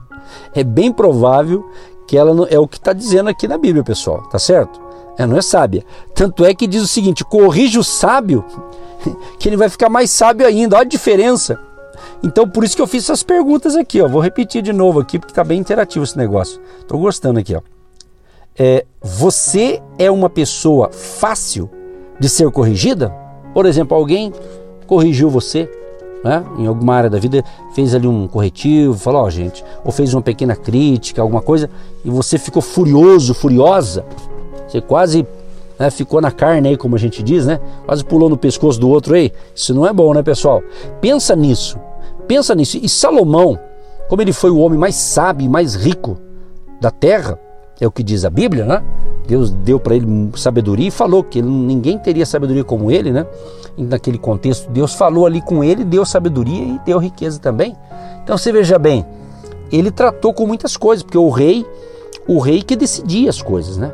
É 0.54 0.64
bem 0.64 0.92
provável 0.92 1.70
que 2.08 2.18
ela 2.18 2.34
não, 2.34 2.48
é 2.50 2.58
o 2.58 2.68
que 2.68 2.78
está 2.78 2.94
dizendo 2.94 3.30
aqui 3.30 3.48
na 3.48 3.58
Bíblia, 3.58 3.84
pessoal, 3.84 4.24
tá 4.30 4.40
certo? 4.40 4.80
Ela 5.18 5.28
não 5.28 5.38
é 5.38 5.42
sábia. 5.42 5.84
Tanto 6.16 6.46
é 6.46 6.54
que 6.54 6.66
diz 6.66 6.82
o 6.82 6.88
seguinte: 6.88 7.26
corrige 7.26 7.78
o 7.78 7.84
sábio, 7.84 8.46
que 9.38 9.50
ele 9.50 9.58
vai 9.58 9.70
ficar 9.70 9.90
mais 9.90 10.10
sábio 10.10 10.48
ainda. 10.48 10.76
Olha 10.76 10.86
a 10.86 10.88
diferença. 10.88 11.60
Então, 12.24 12.48
por 12.48 12.64
isso 12.64 12.76
que 12.76 12.82
eu 12.82 12.88
fiz 12.88 13.04
essas 13.04 13.24
perguntas 13.24 13.76
aqui, 13.76 14.02
ó. 14.02 14.08
Vou 14.08 14.22
repetir 14.22 14.62
de 14.62 14.72
novo 14.72 15.00
aqui, 15.00 15.20
porque 15.20 15.32
está 15.32 15.44
bem 15.44 15.60
interativo 15.60 16.04
esse 16.04 16.18
negócio. 16.18 16.62
Estou 16.80 17.00
gostando 17.00 17.40
aqui, 17.40 17.56
ó. 17.56 17.62
É, 18.58 18.86
você 19.02 19.82
é 20.00 20.10
uma 20.10 20.30
pessoa 20.30 20.90
fácil 20.92 21.70
de 22.20 22.28
ser 22.28 22.50
corrigida? 22.50 23.14
Por 23.54 23.66
exemplo, 23.66 23.96
alguém 23.96 24.34
corrigiu 24.88 25.30
você, 25.30 25.70
né, 26.24 26.44
em 26.58 26.68
alguma 26.68 26.96
área 26.96 27.10
da 27.10 27.20
vida, 27.20 27.44
fez 27.74 27.94
ali 27.94 28.08
um 28.08 28.28
corretivo, 28.28 28.98
falou, 28.98 29.22
ó, 29.22 29.26
oh, 29.26 29.30
gente, 29.30 29.64
ou 29.84 29.92
fez 29.92 30.14
uma 30.14 30.22
pequena 30.22 30.56
crítica, 30.56 31.22
alguma 31.22 31.42
coisa, 31.42 31.70
e 32.04 32.10
você 32.10 32.38
ficou 32.38 32.62
furioso, 32.62 33.34
furiosa, 33.34 34.06
você 34.68 34.82
quase 34.82 35.26
né, 35.80 35.90
ficou 35.90 36.20
na 36.20 36.32
carne 36.32 36.70
aí, 36.70 36.78
como 36.78 36.96
a 36.96 37.00
gente 37.00 37.22
diz, 37.22 37.46
né? 37.46 37.60
Quase 37.86 38.04
pulou 38.04 38.30
no 38.30 38.38
pescoço 38.38 38.80
do 38.80 38.90
outro 38.90 39.14
aí. 39.14 39.32
Isso 39.56 39.74
não 39.74 39.86
é 39.86 39.94
bom, 39.94 40.14
né, 40.14 40.24
pessoal? 40.24 40.62
Pensa 41.00 41.36
nisso. 41.36 41.80
Pensa 42.28 42.56
nisso. 42.56 42.80
E 42.82 42.90
Salomão, 42.90 43.60
como 44.10 44.22
ele 44.22 44.34
foi 44.34 44.50
o 44.50 44.58
homem 44.58 44.78
mais 44.78 44.96
sábio 44.96 45.50
mais 45.50 45.76
rico 45.76 46.18
da 46.82 46.92
terra, 46.92 47.40
é 47.80 47.88
o 47.88 47.92
que 47.92 48.04
diz 48.04 48.26
a 48.26 48.30
Bíblia, 48.30 48.66
né? 48.66 48.84
Deus 49.28 49.52
deu 49.52 49.80
para 49.80 49.96
ele 49.96 50.32
sabedoria 50.36 50.88
e 50.88 50.92
falou 50.92 51.24
que 51.24 51.42
ninguém 51.42 51.98
teria 52.00 52.26
sabedoria 52.26 52.64
como 52.64 52.90
ele, 52.90 53.12
né? 53.12 53.26
E 53.78 53.84
naquele 53.84 54.18
contexto, 54.18 54.70
Deus 54.72 54.94
falou 54.94 55.26
ali 55.26 55.42
com 55.42 55.64
ele, 55.64 55.84
deu 55.84 56.06
sabedoria 56.06 56.64
e 56.64 56.80
deu 56.86 56.98
riqueza 56.98 57.40
também. 57.40 57.76
Então 58.24 58.38
você 58.38 58.52
veja 58.52 58.80
bem, 58.80 59.06
ele 59.72 59.92
tratou 59.92 60.34
com 60.34 60.48
muitas 60.48 60.78
coisas, 60.78 61.04
porque 61.04 61.18
o 61.18 61.30
rei, 61.30 61.66
o 62.28 62.40
rei 62.40 62.62
que 62.62 62.76
decidia 62.76 63.30
as 63.30 63.42
coisas, 63.42 63.78
né? 63.78 63.94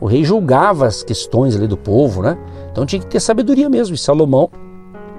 O 0.00 0.06
rei 0.06 0.24
julgava 0.24 0.86
as 0.86 1.02
questões 1.02 1.56
ali 1.56 1.66
do 1.66 1.76
povo, 1.76 2.22
né? 2.22 2.38
Então 2.70 2.86
tinha 2.86 3.00
que 3.00 3.06
ter 3.06 3.20
sabedoria 3.20 3.68
mesmo. 3.68 3.94
E 3.94 3.98
Salomão, 3.98 4.48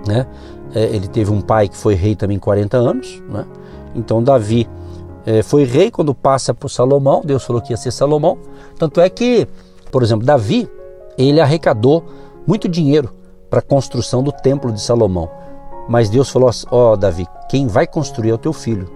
né? 0.07 0.25
É, 0.73 0.83
ele 0.85 1.07
teve 1.07 1.31
um 1.31 1.41
pai 1.41 1.67
que 1.67 1.75
foi 1.75 1.95
rei 1.95 2.15
também 2.15 2.39
40 2.39 2.77
anos, 2.77 3.21
né? 3.29 3.45
Então 3.93 4.23
Davi 4.23 4.67
foi 5.43 5.63
rei 5.63 5.91
quando 5.91 6.13
passa 6.13 6.53
por 6.53 6.69
Salomão, 6.69 7.21
Deus 7.23 7.43
falou 7.43 7.61
que 7.61 7.71
ia 7.71 7.77
ser 7.77 7.91
Salomão. 7.91 8.37
Tanto 8.77 8.99
é 8.99 9.09
que, 9.09 9.47
por 9.91 10.01
exemplo, 10.01 10.25
Davi, 10.25 10.69
ele 11.17 11.39
arrecadou 11.39 12.03
muito 12.47 12.67
dinheiro 12.67 13.13
para 13.49 13.59
a 13.59 13.61
construção 13.61 14.23
do 14.23 14.31
templo 14.31 14.71
de 14.71 14.81
Salomão. 14.81 15.29
Mas 15.87 16.09
Deus 16.09 16.29
falou: 16.29 16.49
Ó 16.71 16.93
oh, 16.93 16.97
Davi, 16.97 17.27
quem 17.49 17.67
vai 17.67 17.85
construir 17.85 18.29
é 18.29 18.33
o 18.33 18.37
teu 18.37 18.53
filho. 18.53 18.89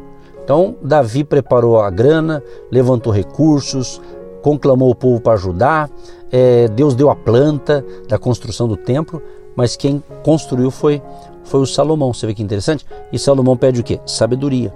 Então, 0.43 0.75
Davi 0.81 1.23
preparou 1.23 1.79
a 1.79 1.89
grana, 1.89 2.43
levantou 2.71 3.13
recursos, 3.13 4.01
conclamou 4.41 4.89
o 4.89 4.95
povo 4.95 5.19
para 5.19 5.33
ajudar. 5.33 5.89
É, 6.31 6.67
Deus 6.67 6.95
deu 6.95 7.09
a 7.09 7.15
planta 7.15 7.85
da 8.07 8.17
construção 8.17 8.67
do 8.67 8.75
templo, 8.75 9.21
mas 9.55 9.75
quem 9.75 10.03
construiu 10.23 10.69
foi, 10.69 11.01
foi 11.43 11.61
o 11.61 11.65
Salomão. 11.65 12.13
Você 12.13 12.27
vê 12.27 12.33
que 12.33 12.43
interessante? 12.43 12.85
E 13.11 13.17
Salomão 13.17 13.55
pede 13.55 13.79
o 13.81 13.83
quê? 13.83 13.99
Sabedoria. 14.05 14.73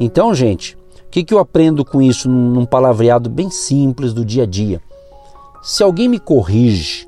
Então, 0.00 0.34
gente, 0.34 0.76
que, 1.12 1.22
que 1.22 1.34
eu 1.34 1.38
aprendo 1.38 1.84
com 1.84 2.00
isso 2.00 2.26
num 2.26 2.64
palavreado 2.64 3.28
bem 3.28 3.50
simples 3.50 4.14
do 4.14 4.24
dia 4.24 4.44
a 4.44 4.46
dia? 4.46 4.80
Se 5.62 5.82
alguém 5.82 6.08
me 6.08 6.18
corrige 6.18 7.06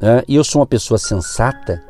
né, 0.00 0.24
e 0.26 0.34
eu 0.34 0.42
sou 0.42 0.60
uma 0.60 0.66
pessoa 0.66 0.98
sensata, 0.98 1.80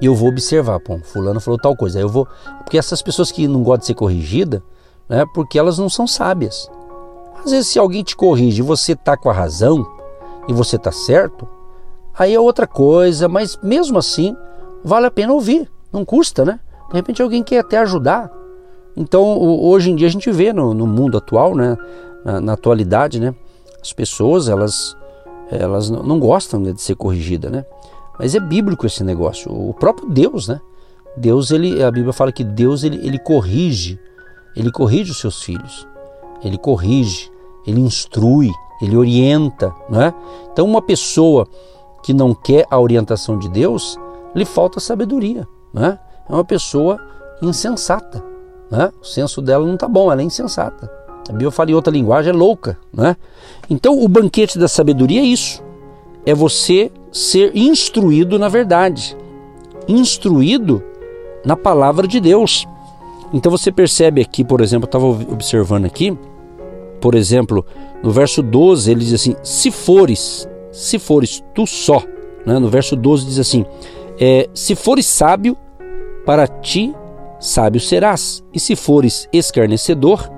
eu 0.00 0.14
vou 0.14 0.28
observar, 0.28 0.78
pô, 0.78 0.98
fulano 1.00 1.40
falou 1.40 1.58
tal 1.58 1.76
coisa, 1.76 1.98
eu 1.98 2.08
vou, 2.08 2.26
porque 2.58 2.78
essas 2.78 3.02
pessoas 3.02 3.32
que 3.32 3.48
não 3.48 3.64
gostam 3.64 3.80
de 3.80 3.86
ser 3.86 3.94
corrigida, 3.94 4.62
né, 5.08 5.24
porque 5.34 5.58
elas 5.58 5.76
não 5.76 5.88
são 5.88 6.06
sábias. 6.06 6.70
Às 7.44 7.50
vezes, 7.50 7.66
se 7.66 7.78
alguém 7.78 8.04
te 8.04 8.14
corrige 8.14 8.60
e 8.60 8.64
você 8.64 8.92
está 8.92 9.16
com 9.16 9.28
a 9.28 9.32
razão 9.32 9.84
e 10.46 10.52
você 10.52 10.76
está 10.76 10.92
certo, 10.92 11.48
aí 12.16 12.32
é 12.32 12.38
outra 12.38 12.66
coisa, 12.68 13.28
mas 13.28 13.58
mesmo 13.60 13.98
assim, 13.98 14.36
vale 14.84 15.06
a 15.06 15.10
pena 15.10 15.32
ouvir, 15.32 15.68
não 15.92 16.04
custa, 16.04 16.44
né? 16.44 16.60
De 16.90 16.94
repente 16.94 17.20
alguém 17.20 17.42
quer 17.42 17.58
até 17.58 17.78
ajudar. 17.78 18.30
Então, 18.96 19.38
hoje 19.38 19.90
em 19.90 19.96
dia 19.96 20.08
a 20.08 20.10
gente 20.10 20.30
vê 20.30 20.52
no, 20.52 20.74
no 20.74 20.86
mundo 20.86 21.16
atual, 21.18 21.54
né, 21.54 21.76
na, 22.24 22.40
na, 22.40 22.52
atualidade, 22.52 23.20
né, 23.20 23.34
as 23.80 23.92
pessoas 23.92 24.48
elas 24.48 24.96
elas 25.50 25.90
não 25.90 26.20
gostam 26.20 26.62
de 26.62 26.80
ser 26.80 26.94
corrigida, 26.94 27.50
né? 27.50 27.64
Mas 28.16 28.36
é 28.36 28.40
bíblico 28.40 28.86
esse 28.86 29.02
negócio. 29.02 29.50
O 29.50 29.74
próprio 29.74 30.08
Deus, 30.08 30.46
né? 30.46 30.60
Deus 31.16 31.50
ele 31.50 31.82
a 31.82 31.90
Bíblia 31.90 32.12
fala 32.12 32.30
que 32.30 32.44
Deus 32.44 32.84
ele, 32.84 33.04
ele 33.04 33.18
corrige, 33.18 33.98
ele 34.54 34.70
corrige 34.70 35.10
os 35.10 35.18
seus 35.18 35.42
filhos 35.42 35.88
ele 36.42 36.58
corrige, 36.58 37.30
ele 37.66 37.80
instrui, 37.80 38.50
ele 38.80 38.96
orienta. 38.96 39.74
Né? 39.88 40.12
Então, 40.52 40.66
uma 40.66 40.82
pessoa 40.82 41.46
que 42.02 42.14
não 42.14 42.34
quer 42.34 42.66
a 42.70 42.78
orientação 42.78 43.38
de 43.38 43.48
Deus, 43.48 43.98
lhe 44.34 44.44
falta 44.44 44.80
sabedoria. 44.80 45.46
Né? 45.72 45.98
É 46.28 46.32
uma 46.32 46.44
pessoa 46.44 46.98
insensata. 47.42 48.24
Né? 48.70 48.92
O 49.00 49.04
senso 49.04 49.42
dela 49.42 49.66
não 49.66 49.74
está 49.74 49.88
bom, 49.88 50.12
ela 50.12 50.20
é 50.20 50.24
insensata. 50.24 50.90
A 51.28 51.32
Bíblia 51.32 51.50
fala 51.50 51.70
em 51.70 51.74
outra 51.74 51.92
linguagem, 51.92 52.32
é 52.32 52.36
louca. 52.36 52.78
Né? 52.92 53.16
Então, 53.68 54.02
o 54.02 54.08
banquete 54.08 54.58
da 54.58 54.68
sabedoria 54.68 55.20
é 55.20 55.24
isso: 55.24 55.62
é 56.24 56.34
você 56.34 56.90
ser 57.12 57.56
instruído 57.56 58.38
na 58.38 58.48
verdade, 58.48 59.16
instruído 59.88 60.82
na 61.44 61.56
palavra 61.56 62.06
de 62.06 62.20
Deus. 62.20 62.66
Então 63.32 63.50
você 63.50 63.70
percebe 63.70 64.20
aqui, 64.20 64.44
por 64.44 64.60
exemplo, 64.60 64.84
eu 64.84 64.88
estava 64.88 65.06
observando 65.06 65.84
aqui, 65.84 66.16
por 67.00 67.14
exemplo, 67.14 67.64
no 68.02 68.10
verso 68.10 68.42
12 68.42 68.90
ele 68.90 69.00
diz 69.00 69.14
assim: 69.14 69.36
se 69.42 69.70
fores, 69.70 70.48
se 70.72 70.98
fores 70.98 71.42
tu 71.54 71.66
só. 71.66 72.02
Né? 72.44 72.58
No 72.58 72.68
verso 72.68 72.96
12 72.96 73.26
diz 73.26 73.38
assim: 73.38 73.64
é, 74.18 74.48
se 74.52 74.74
fores 74.74 75.06
sábio, 75.06 75.56
para 76.26 76.46
ti 76.46 76.94
sábio 77.40 77.80
serás, 77.80 78.44
e 78.52 78.60
se 78.60 78.76
fores 78.76 79.28
escarnecedor, 79.32 80.30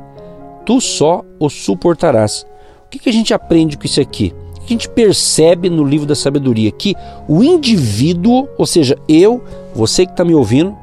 tu 0.65 0.81
só 0.81 1.25
o 1.39 1.51
suportarás. 1.51 2.47
O 2.87 2.91
que, 2.91 2.99
que 2.99 3.09
a 3.09 3.13
gente 3.13 3.35
aprende 3.35 3.77
com 3.77 3.85
isso 3.85 4.01
aqui? 4.01 4.33
Que 4.55 4.67
a 4.67 4.69
gente 4.69 4.89
percebe 4.89 5.69
no 5.69 5.85
livro 5.85 6.07
da 6.07 6.15
sabedoria? 6.15 6.71
Que 6.71 6.95
o 7.29 7.43
indivíduo, 7.43 8.49
ou 8.57 8.65
seja, 8.65 8.97
eu, 9.09 9.43
você 9.75 10.07
que 10.07 10.13
está 10.13 10.25
me 10.25 10.35
ouvindo, 10.35 10.77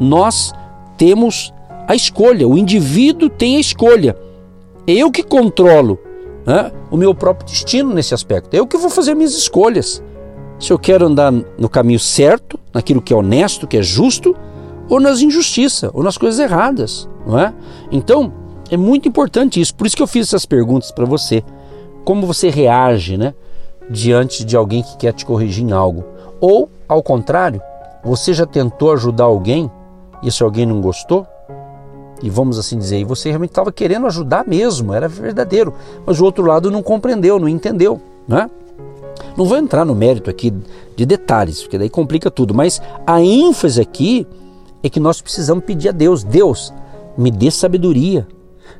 nós 0.00 0.52
temos 0.96 1.52
a 1.86 1.94
escolha, 1.94 2.48
o 2.48 2.56
indivíduo 2.56 3.28
tem 3.28 3.56
a 3.56 3.60
escolha. 3.60 4.16
Eu 4.86 5.10
que 5.10 5.22
controlo 5.22 5.98
né, 6.46 6.72
o 6.90 6.96
meu 6.96 7.14
próprio 7.14 7.46
destino 7.46 7.92
nesse 7.92 8.14
aspecto. 8.14 8.54
Eu 8.54 8.66
que 8.66 8.76
vou 8.76 8.88
fazer 8.88 9.14
minhas 9.14 9.34
escolhas. 9.34 10.02
Se 10.58 10.72
eu 10.72 10.78
quero 10.78 11.06
andar 11.06 11.32
no 11.32 11.68
caminho 11.68 11.98
certo, 11.98 12.58
naquilo 12.72 13.02
que 13.02 13.12
é 13.12 13.16
honesto, 13.16 13.66
que 13.66 13.76
é 13.76 13.82
justo, 13.82 14.34
ou 14.88 15.00
nas 15.00 15.20
injustiças, 15.20 15.90
ou 15.92 16.02
nas 16.02 16.16
coisas 16.16 16.38
erradas, 16.38 17.08
não 17.26 17.38
é? 17.38 17.52
Então, 17.90 18.32
é 18.70 18.76
muito 18.76 19.08
importante 19.08 19.60
isso. 19.60 19.74
Por 19.74 19.86
isso 19.86 19.96
que 19.96 20.02
eu 20.02 20.06
fiz 20.06 20.28
essas 20.28 20.46
perguntas 20.46 20.90
para 20.90 21.04
você. 21.04 21.42
Como 22.04 22.26
você 22.26 22.50
reage, 22.50 23.16
né, 23.16 23.34
diante 23.90 24.44
de 24.44 24.56
alguém 24.56 24.82
que 24.82 24.96
quer 24.96 25.12
te 25.12 25.24
corrigir 25.24 25.64
em 25.64 25.72
algo? 25.72 26.04
Ou, 26.40 26.68
ao 26.88 27.02
contrário, 27.02 27.60
você 28.04 28.32
já 28.32 28.46
tentou 28.46 28.92
ajudar 28.92 29.24
alguém 29.24 29.70
e 30.22 30.30
se 30.30 30.42
alguém 30.42 30.66
não 30.66 30.80
gostou, 30.80 31.26
e 32.22 32.30
vamos 32.30 32.58
assim 32.58 32.78
dizer, 32.78 32.98
e 32.98 33.04
você 33.04 33.28
realmente 33.28 33.50
estava 33.50 33.70
querendo 33.70 34.06
ajudar 34.06 34.46
mesmo, 34.46 34.94
era 34.94 35.08
verdadeiro, 35.08 35.74
mas 36.04 36.20
o 36.20 36.24
outro 36.24 36.44
lado 36.44 36.70
não 36.70 36.82
compreendeu, 36.82 37.38
não 37.38 37.48
entendeu, 37.48 38.00
né? 38.26 38.48
Não 39.36 39.44
vou 39.44 39.58
entrar 39.58 39.84
no 39.84 39.94
mérito 39.94 40.30
aqui 40.30 40.52
de 40.96 41.04
detalhes, 41.04 41.62
porque 41.62 41.76
daí 41.76 41.90
complica 41.90 42.30
tudo, 42.30 42.54
mas 42.54 42.80
a 43.06 43.20
ênfase 43.20 43.80
aqui 43.80 44.26
é 44.86 44.90
que 44.90 45.00
nós 45.00 45.20
precisamos 45.20 45.64
pedir 45.64 45.90
a 45.90 45.92
Deus: 45.92 46.24
Deus, 46.24 46.72
me 47.16 47.30
dê 47.30 47.50
sabedoria, 47.50 48.26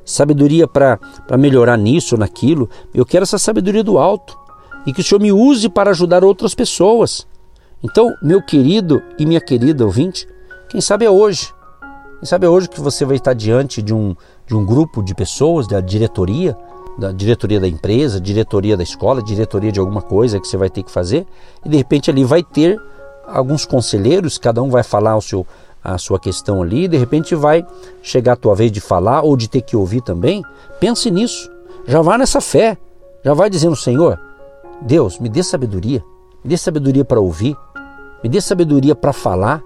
sabedoria 0.05 0.67
para 0.67 0.99
melhorar 1.39 1.77
nisso 1.77 2.17
naquilo. 2.17 2.69
Eu 2.95 3.05
quero 3.05 3.23
essa 3.23 3.39
sabedoria 3.39 3.85
do 3.85 3.99
alto 3.99 4.39
e 4.87 4.93
que 4.93 5.01
o 5.01 5.05
Senhor 5.05 5.21
me 5.21 5.33
use 5.33 5.69
para 5.69 5.91
ajudar 5.91 6.25
outras 6.25 6.55
pessoas. 6.55 7.27
Então, 7.83 8.15
meu 8.23 8.43
querido 8.43 9.03
e 9.19 9.27
minha 9.27 9.41
querida 9.41 9.85
ouvinte, 9.85 10.27
quem 10.69 10.81
sabe 10.81 11.05
é 11.05 11.11
hoje 11.11 11.55
e 12.23 12.27
sabe 12.27 12.47
hoje 12.47 12.69
que 12.69 12.81
você 12.81 13.05
vai 13.05 13.17
estar 13.17 13.35
diante 13.35 13.83
de 13.83 13.93
um, 13.93 14.17
de 14.47 14.55
um 14.55 14.65
grupo 14.65 15.03
de 15.03 15.15
pessoas, 15.15 15.69
da 15.69 15.81
diretoria, 15.81 16.57
da 16.99 17.13
diretoria 17.13 17.61
da 17.61 17.69
empresa, 17.69 18.21
diretoria 18.21 18.77
da 18.77 18.83
escola, 18.83 19.23
diretoria 19.23 19.71
de 19.71 19.79
alguma 19.79 20.01
coisa 20.01 20.41
que 20.41 20.49
você 20.49 20.57
vai 20.57 20.71
ter 20.71 20.83
que 20.83 20.91
fazer, 20.91 21.27
e 21.65 21.69
de 21.69 21.77
repente 21.77 22.11
ali 22.11 22.25
vai 22.25 22.43
ter 22.43 22.81
alguns 23.27 23.67
conselheiros, 23.67 24.39
cada 24.39 24.63
um 24.63 24.71
vai 24.71 24.83
falar 24.83 25.17
o 25.17 25.21
seu, 25.21 25.47
a 25.95 25.99
sua 25.99 26.19
questão 26.19 26.63
ali, 26.63 26.89
de 26.89 26.97
repente 26.97 27.35
vai 27.35 27.65
chegar 28.03 28.33
a 28.33 28.37
tua 28.37 28.55
vez 28.55 28.73
de 28.73 28.81
falar 28.81 29.23
ou 29.23 29.37
de 29.37 29.49
ter 29.49 29.61
que 29.61 29.77
ouvir 29.77 30.01
também. 30.01 30.43
Pense 30.81 31.11
nisso, 31.11 31.51
já 31.87 32.03
vá 32.03 32.19
nessa 32.19 32.41
fé, 32.41 32.77
já 33.25 33.33
vai 33.33 33.49
dizendo, 33.49 33.77
Senhor, 33.77 34.21
Deus, 34.83 35.19
me 35.19 35.29
dê 35.29 35.43
sabedoria, 35.43 36.03
me 36.43 36.51
dê 36.51 36.57
sabedoria 36.57 37.05
para 37.05 37.21
ouvir, 37.21 37.57
me 38.23 38.29
dê 38.29 38.41
sabedoria 38.41 38.95
para 38.95 39.13
falar, 39.13 39.63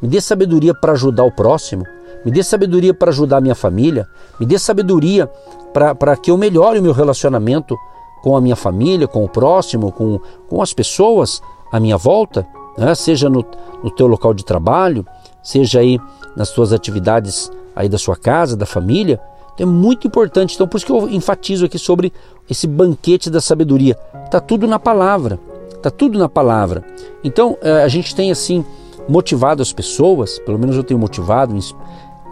me 0.00 0.08
dê 0.08 0.20
sabedoria 0.20 0.74
para 0.74 0.92
ajudar 0.92 1.24
o 1.24 1.32
próximo, 1.32 1.84
me 2.24 2.30
dê 2.30 2.42
sabedoria 2.42 2.92
para 2.92 3.10
ajudar 3.10 3.38
a 3.38 3.40
minha 3.40 3.54
família, 3.54 4.06
me 4.38 4.44
dê 4.44 4.58
sabedoria 4.58 5.30
para 5.72 6.16
que 6.16 6.30
eu 6.30 6.36
melhore 6.36 6.78
o 6.78 6.82
meu 6.82 6.92
relacionamento 6.92 7.76
com 8.22 8.36
a 8.36 8.40
minha 8.40 8.56
família, 8.56 9.08
com 9.08 9.24
o 9.24 9.28
próximo, 9.28 9.90
com, 9.90 10.20
com 10.48 10.62
as 10.62 10.72
pessoas 10.72 11.40
à 11.72 11.80
minha 11.80 11.96
volta, 11.96 12.46
né? 12.76 12.94
seja 12.94 13.28
no, 13.28 13.44
no 13.82 13.90
teu 13.90 14.06
local 14.06 14.32
de 14.32 14.44
trabalho, 14.44 15.04
seja 15.42 15.80
aí 15.80 15.98
nas 16.36 16.50
tuas 16.50 16.72
atividades 16.72 17.50
aí 17.74 17.88
da 17.88 17.98
sua 17.98 18.16
casa, 18.16 18.56
da 18.56 18.66
família. 18.66 19.20
É 19.58 19.64
muito 19.64 20.06
importante. 20.06 20.54
Então 20.54 20.66
por 20.66 20.76
isso 20.76 20.86
que 20.86 20.92
eu 20.92 21.08
enfatizo 21.08 21.66
aqui 21.66 21.78
sobre 21.78 22.12
esse 22.48 22.66
banquete 22.66 23.30
da 23.30 23.40
sabedoria. 23.40 23.98
Está 24.24 24.40
tudo 24.40 24.66
na 24.66 24.78
palavra. 24.78 25.38
Está 25.70 25.90
tudo 25.90 26.18
na 26.18 26.28
palavra. 26.28 26.84
Então 27.24 27.56
eh, 27.62 27.82
a 27.82 27.88
gente 27.88 28.14
tem 28.14 28.30
assim 28.30 28.64
motivado 29.08 29.62
as 29.62 29.72
pessoas, 29.72 30.38
pelo 30.38 30.58
menos 30.58 30.76
eu 30.76 30.84
tenho 30.84 30.98
motivado, 30.98 31.54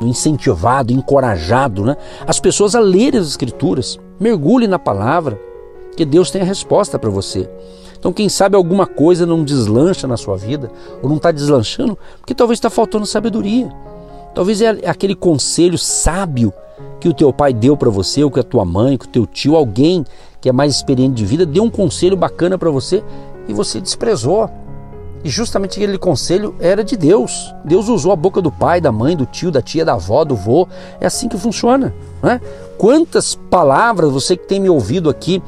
incentivado, 0.00 0.92
encorajado, 0.92 1.84
né? 1.84 1.96
As 2.26 2.38
pessoas 2.38 2.74
a 2.74 2.80
lerem 2.80 3.20
as 3.20 3.26
escrituras. 3.26 3.98
Mergulhe 4.18 4.66
na 4.66 4.78
palavra, 4.78 5.40
que 5.96 6.04
Deus 6.04 6.30
tem 6.30 6.42
a 6.42 6.44
resposta 6.44 6.98
para 6.98 7.10
você. 7.10 7.48
Então, 8.00 8.14
quem 8.14 8.30
sabe 8.30 8.56
alguma 8.56 8.86
coisa 8.86 9.26
não 9.26 9.44
deslancha 9.44 10.06
na 10.06 10.16
sua 10.16 10.34
vida, 10.34 10.70
ou 11.02 11.08
não 11.08 11.18
está 11.18 11.30
deslanchando, 11.30 11.96
porque 12.18 12.34
talvez 12.34 12.56
está 12.56 12.70
faltando 12.70 13.04
sabedoria. 13.04 13.70
Talvez 14.34 14.62
é 14.62 14.70
aquele 14.86 15.14
conselho 15.14 15.76
sábio 15.76 16.52
que 16.98 17.08
o 17.08 17.14
teu 17.14 17.30
pai 17.30 17.52
deu 17.52 17.76
para 17.76 17.90
você, 17.90 18.24
ou 18.24 18.30
que 18.30 18.40
a 18.40 18.42
tua 18.42 18.64
mãe, 18.64 18.96
que 18.96 19.04
o 19.04 19.08
teu 19.08 19.26
tio, 19.26 19.54
alguém 19.54 20.04
que 20.40 20.48
é 20.48 20.52
mais 20.52 20.74
experiente 20.74 21.14
de 21.14 21.26
vida, 21.26 21.44
deu 21.44 21.62
um 21.62 21.70
conselho 21.70 22.16
bacana 22.16 22.56
para 22.56 22.70
você 22.70 23.04
e 23.46 23.52
você 23.52 23.80
desprezou. 23.80 24.48
E 25.22 25.28
justamente 25.28 25.78
aquele 25.78 25.98
conselho 25.98 26.54
era 26.58 26.82
de 26.82 26.96
Deus. 26.96 27.54
Deus 27.62 27.88
usou 27.88 28.12
a 28.12 28.16
boca 28.16 28.40
do 28.40 28.50
pai, 28.50 28.80
da 28.80 28.90
mãe, 28.90 29.14
do 29.14 29.26
tio, 29.26 29.50
da 29.50 29.60
tia, 29.60 29.84
da 29.84 29.92
avó, 29.92 30.24
do 30.24 30.34
vô. 30.34 30.66
É 30.98 31.06
assim 31.06 31.28
que 31.28 31.36
funciona. 31.36 31.94
Né? 32.22 32.40
Quantas 32.78 33.34
palavras 33.34 34.10
você 34.10 34.34
que 34.34 34.46
tem 34.46 34.58
me 34.58 34.70
ouvido 34.70 35.10
aqui 35.10 35.42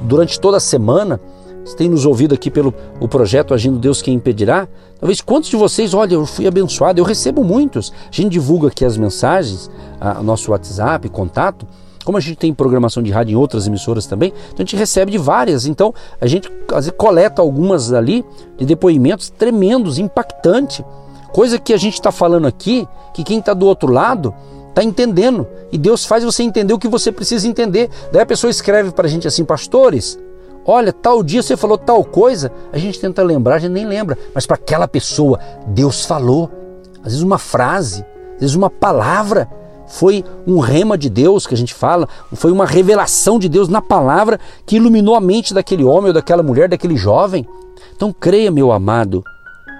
durante 0.00 0.40
toda 0.40 0.56
a 0.56 0.60
semana, 0.60 1.20
você 1.64 1.76
tem 1.76 1.88
nos 1.88 2.04
ouvido 2.04 2.34
aqui 2.34 2.50
pelo 2.50 2.74
o 3.00 3.06
projeto 3.06 3.54
Agindo 3.54 3.78
Deus 3.78 4.02
Quem 4.02 4.14
Impedirá? 4.14 4.68
Talvez 4.98 5.20
quantos 5.20 5.48
de 5.48 5.56
vocês, 5.56 5.94
olha, 5.94 6.14
eu 6.14 6.26
fui 6.26 6.46
abençoado, 6.46 7.00
eu 7.00 7.04
recebo 7.04 7.44
muitos. 7.44 7.92
A 8.10 8.14
gente 8.14 8.30
divulga 8.30 8.68
aqui 8.68 8.84
as 8.84 8.96
mensagens, 8.96 9.70
a, 10.00 10.22
nosso 10.22 10.50
WhatsApp, 10.50 11.08
contato. 11.08 11.66
Como 12.04 12.18
a 12.18 12.20
gente 12.20 12.36
tem 12.36 12.52
programação 12.52 13.02
de 13.02 13.12
rádio 13.12 13.34
em 13.34 13.36
outras 13.36 13.66
emissoras 13.66 14.06
também, 14.06 14.32
então 14.48 14.56
a 14.58 14.62
gente 14.62 14.74
recebe 14.74 15.12
de 15.12 15.18
várias. 15.18 15.66
Então 15.66 15.94
a 16.20 16.26
gente 16.26 16.50
coleta 16.96 17.40
algumas 17.40 17.92
ali 17.92 18.24
de 18.58 18.64
depoimentos 18.64 19.30
tremendos, 19.30 19.98
impactantes. 19.98 20.84
Coisa 21.32 21.58
que 21.58 21.72
a 21.72 21.76
gente 21.76 21.94
está 21.94 22.10
falando 22.10 22.46
aqui, 22.46 22.86
que 23.14 23.22
quem 23.22 23.38
está 23.38 23.54
do 23.54 23.66
outro 23.66 23.90
lado 23.90 24.34
está 24.68 24.82
entendendo. 24.82 25.46
E 25.70 25.78
Deus 25.78 26.04
faz 26.04 26.24
você 26.24 26.42
entender 26.42 26.74
o 26.74 26.78
que 26.78 26.88
você 26.88 27.12
precisa 27.12 27.46
entender. 27.46 27.88
Daí 28.10 28.22
a 28.22 28.26
pessoa 28.26 28.50
escreve 28.50 28.90
para 28.90 29.06
a 29.06 29.10
gente 29.10 29.28
assim, 29.28 29.44
pastores, 29.44 30.18
olha, 30.64 30.92
tal 30.92 31.22
dia 31.22 31.42
você 31.42 31.56
falou 31.56 31.78
tal 31.78 32.04
coisa, 32.04 32.52
a 32.72 32.78
gente 32.78 33.00
tenta 33.00 33.22
lembrar, 33.22 33.56
a 33.56 33.58
gente 33.58 33.72
nem 33.72 33.86
lembra. 33.86 34.18
Mas 34.34 34.46
para 34.46 34.56
aquela 34.56 34.88
pessoa, 34.88 35.38
Deus 35.66 36.04
falou. 36.04 36.50
Às 36.98 37.12
vezes 37.12 37.22
uma 37.22 37.38
frase, 37.38 38.04
às 38.34 38.40
vezes 38.40 38.54
uma 38.54 38.70
palavra. 38.70 39.48
Foi 39.88 40.24
um 40.46 40.58
rema 40.58 40.96
de 40.96 41.10
Deus 41.10 41.46
que 41.46 41.54
a 41.54 41.56
gente 41.56 41.74
fala, 41.74 42.08
foi 42.34 42.50
uma 42.50 42.64
revelação 42.64 43.38
de 43.38 43.48
Deus 43.48 43.68
na 43.68 43.82
palavra 43.82 44.40
que 44.64 44.76
iluminou 44.76 45.14
a 45.14 45.20
mente 45.20 45.52
daquele 45.52 45.84
homem 45.84 46.06
ou 46.06 46.12
daquela 46.14 46.42
mulher, 46.42 46.68
daquele 46.68 46.96
jovem. 46.96 47.46
Então 47.94 48.12
creia, 48.12 48.50
meu 48.50 48.72
amado 48.72 49.22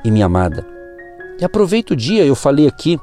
e 0.05 0.11
minha 0.11 0.27
amada. 0.27 0.67
E 1.41 1.45
aproveita 1.45 1.95
o 1.95 1.97
dia, 1.97 2.25
eu 2.25 2.35
falei 2.35 2.67
aqui 2.67 3.01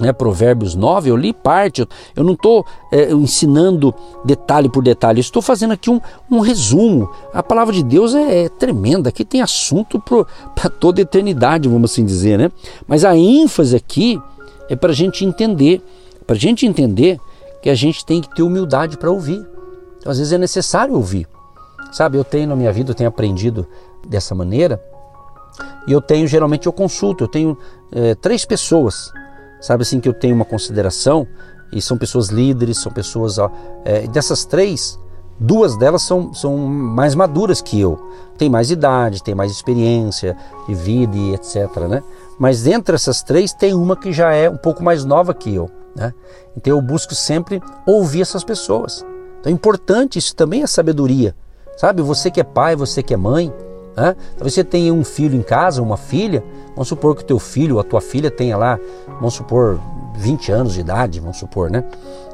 né, 0.00 0.12
Provérbios 0.12 0.74
9, 0.74 1.10
eu 1.10 1.16
li 1.16 1.32
parte, 1.32 1.86
eu 2.16 2.24
não 2.24 2.32
estou 2.32 2.66
é, 2.90 3.12
ensinando 3.12 3.94
detalhe 4.24 4.68
por 4.68 4.82
detalhe, 4.82 5.20
estou 5.20 5.42
fazendo 5.42 5.72
aqui 5.72 5.90
um, 5.90 6.00
um 6.30 6.40
resumo. 6.40 7.10
A 7.32 7.42
palavra 7.42 7.74
de 7.74 7.82
Deus 7.82 8.14
é, 8.14 8.44
é 8.44 8.48
tremenda, 8.48 9.08
aqui 9.08 9.24
tem 9.24 9.42
assunto 9.42 10.00
para 10.00 10.70
toda 10.80 11.00
eternidade, 11.00 11.68
vamos 11.68 11.90
assim 11.90 12.04
dizer, 12.04 12.38
né? 12.38 12.50
Mas 12.86 13.04
a 13.04 13.16
ênfase 13.16 13.76
aqui 13.76 14.20
é 14.68 14.76
para 14.76 14.90
a 14.90 14.94
gente 14.94 15.24
entender, 15.24 15.82
para 16.26 16.36
a 16.36 16.38
gente 16.38 16.66
entender 16.66 17.20
que 17.62 17.70
a 17.70 17.74
gente 17.74 18.04
tem 18.04 18.20
que 18.20 18.34
ter 18.34 18.42
humildade 18.42 18.96
para 18.96 19.10
ouvir. 19.10 19.46
Então, 19.98 20.10
às 20.10 20.18
vezes 20.18 20.32
é 20.32 20.38
necessário 20.38 20.94
ouvir. 20.94 21.28
Sabe, 21.92 22.16
eu 22.16 22.24
tenho 22.24 22.48
na 22.48 22.56
minha 22.56 22.72
vida, 22.72 22.90
eu 22.90 22.94
tenho 22.94 23.08
aprendido 23.08 23.66
dessa 24.08 24.34
maneira, 24.34 24.82
e 25.86 25.92
eu 25.92 26.00
tenho, 26.00 26.26
geralmente 26.26 26.66
eu 26.66 26.72
consulto, 26.72 27.24
eu 27.24 27.28
tenho 27.28 27.56
é, 27.92 28.14
três 28.14 28.44
pessoas 28.44 29.12
sabe 29.62 29.82
assim 29.82 30.00
que 30.00 30.08
eu 30.08 30.12
tenho 30.12 30.34
uma 30.34 30.44
consideração 30.44 31.26
e 31.72 31.80
são 31.80 31.96
pessoas 31.96 32.28
líderes, 32.28 32.78
são 32.78 32.92
pessoas 32.92 33.38
é, 33.84 34.06
dessas 34.08 34.44
três, 34.44 34.98
duas 35.40 35.76
delas 35.76 36.02
são, 36.02 36.34
são 36.34 36.56
mais 36.56 37.14
maduras 37.14 37.62
que 37.62 37.80
eu, 37.80 37.98
tem 38.36 38.50
mais 38.50 38.70
idade, 38.70 39.22
tem 39.22 39.34
mais 39.34 39.50
experiência 39.50 40.36
de 40.68 40.74
vida 40.74 41.16
e 41.16 41.34
etc, 41.34 41.76
né? 41.88 42.02
Mas 42.38 42.62
dentre 42.62 42.94
essas 42.94 43.22
três 43.22 43.54
tem 43.54 43.72
uma 43.72 43.96
que 43.96 44.12
já 44.12 44.34
é 44.34 44.50
um 44.50 44.56
pouco 44.56 44.82
mais 44.82 45.04
nova 45.04 45.32
que 45.32 45.54
eu, 45.54 45.70
né? 45.96 46.12
Então 46.56 46.76
eu 46.76 46.82
busco 46.82 47.14
sempre 47.14 47.62
ouvir 47.86 48.22
essas 48.22 48.44
pessoas. 48.44 49.04
Então 49.40 49.50
é 49.50 49.54
importante 49.54 50.18
isso 50.18 50.34
também 50.36 50.62
é 50.62 50.66
sabedoria, 50.66 51.34
sabe? 51.76 52.02
Você 52.02 52.30
que 52.30 52.40
é 52.40 52.44
pai, 52.44 52.76
você 52.76 53.02
que 53.02 53.14
é 53.14 53.16
mãe, 53.16 53.52
né? 53.96 54.14
Talvez 54.36 54.54
você 54.54 54.64
tenha 54.64 54.92
um 54.92 55.04
filho 55.04 55.36
em 55.36 55.42
casa, 55.42 55.82
uma 55.82 55.96
filha, 55.96 56.42
vamos 56.74 56.88
supor 56.88 57.14
que 57.16 57.22
o 57.22 57.26
teu 57.26 57.38
filho 57.38 57.78
a 57.78 57.84
tua 57.84 58.00
filha 58.00 58.30
tenha 58.30 58.56
lá, 58.56 58.78
vamos 59.06 59.34
supor, 59.34 59.80
20 60.14 60.52
anos 60.52 60.74
de 60.74 60.80
idade, 60.80 61.20
vamos 61.20 61.38
supor, 61.38 61.70
né? 61.70 61.84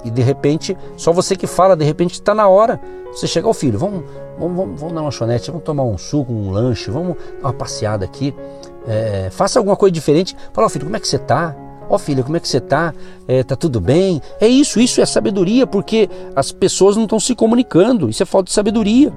E 0.04 0.10
de 0.10 0.22
repente, 0.22 0.76
só 0.96 1.12
você 1.12 1.36
que 1.36 1.46
fala, 1.46 1.76
de 1.76 1.84
repente 1.84 2.12
está 2.12 2.34
na 2.34 2.48
hora. 2.48 2.80
Você 3.12 3.26
chega 3.26 3.46
ao 3.46 3.54
filho, 3.54 3.78
vamos, 3.78 4.04
vamos, 4.38 4.56
vamos, 4.56 4.80
vamos 4.80 4.94
na 4.94 5.02
lanchonete, 5.02 5.50
vamos 5.50 5.64
tomar 5.64 5.84
um 5.84 5.98
suco, 5.98 6.32
um 6.32 6.50
lanche, 6.50 6.90
vamos 6.90 7.16
dar 7.40 7.48
uma 7.48 7.52
passeada 7.52 8.04
aqui. 8.04 8.34
É, 8.86 9.28
faça 9.30 9.58
alguma 9.58 9.76
coisa 9.76 9.92
diferente. 9.92 10.36
Fala, 10.52 10.66
ó 10.66 10.68
filho, 10.68 10.84
como 10.84 10.96
é 10.96 11.00
que 11.00 11.08
você 11.08 11.16
está? 11.16 11.54
Ó 11.90 11.94
oh, 11.94 11.98
filha, 11.98 12.22
como 12.22 12.36
é 12.36 12.40
que 12.40 12.46
você 12.46 12.58
está? 12.58 12.94
É, 13.26 13.42
tá 13.42 13.56
tudo 13.56 13.80
bem? 13.80 14.20
É 14.40 14.46
isso, 14.46 14.78
isso 14.78 15.00
é 15.00 15.06
sabedoria, 15.06 15.66
porque 15.66 16.08
as 16.36 16.52
pessoas 16.52 16.96
não 16.96 17.04
estão 17.04 17.18
se 17.18 17.34
comunicando. 17.34 18.10
Isso 18.10 18.22
é 18.22 18.26
falta 18.26 18.48
de 18.48 18.52
sabedoria. 18.52 19.10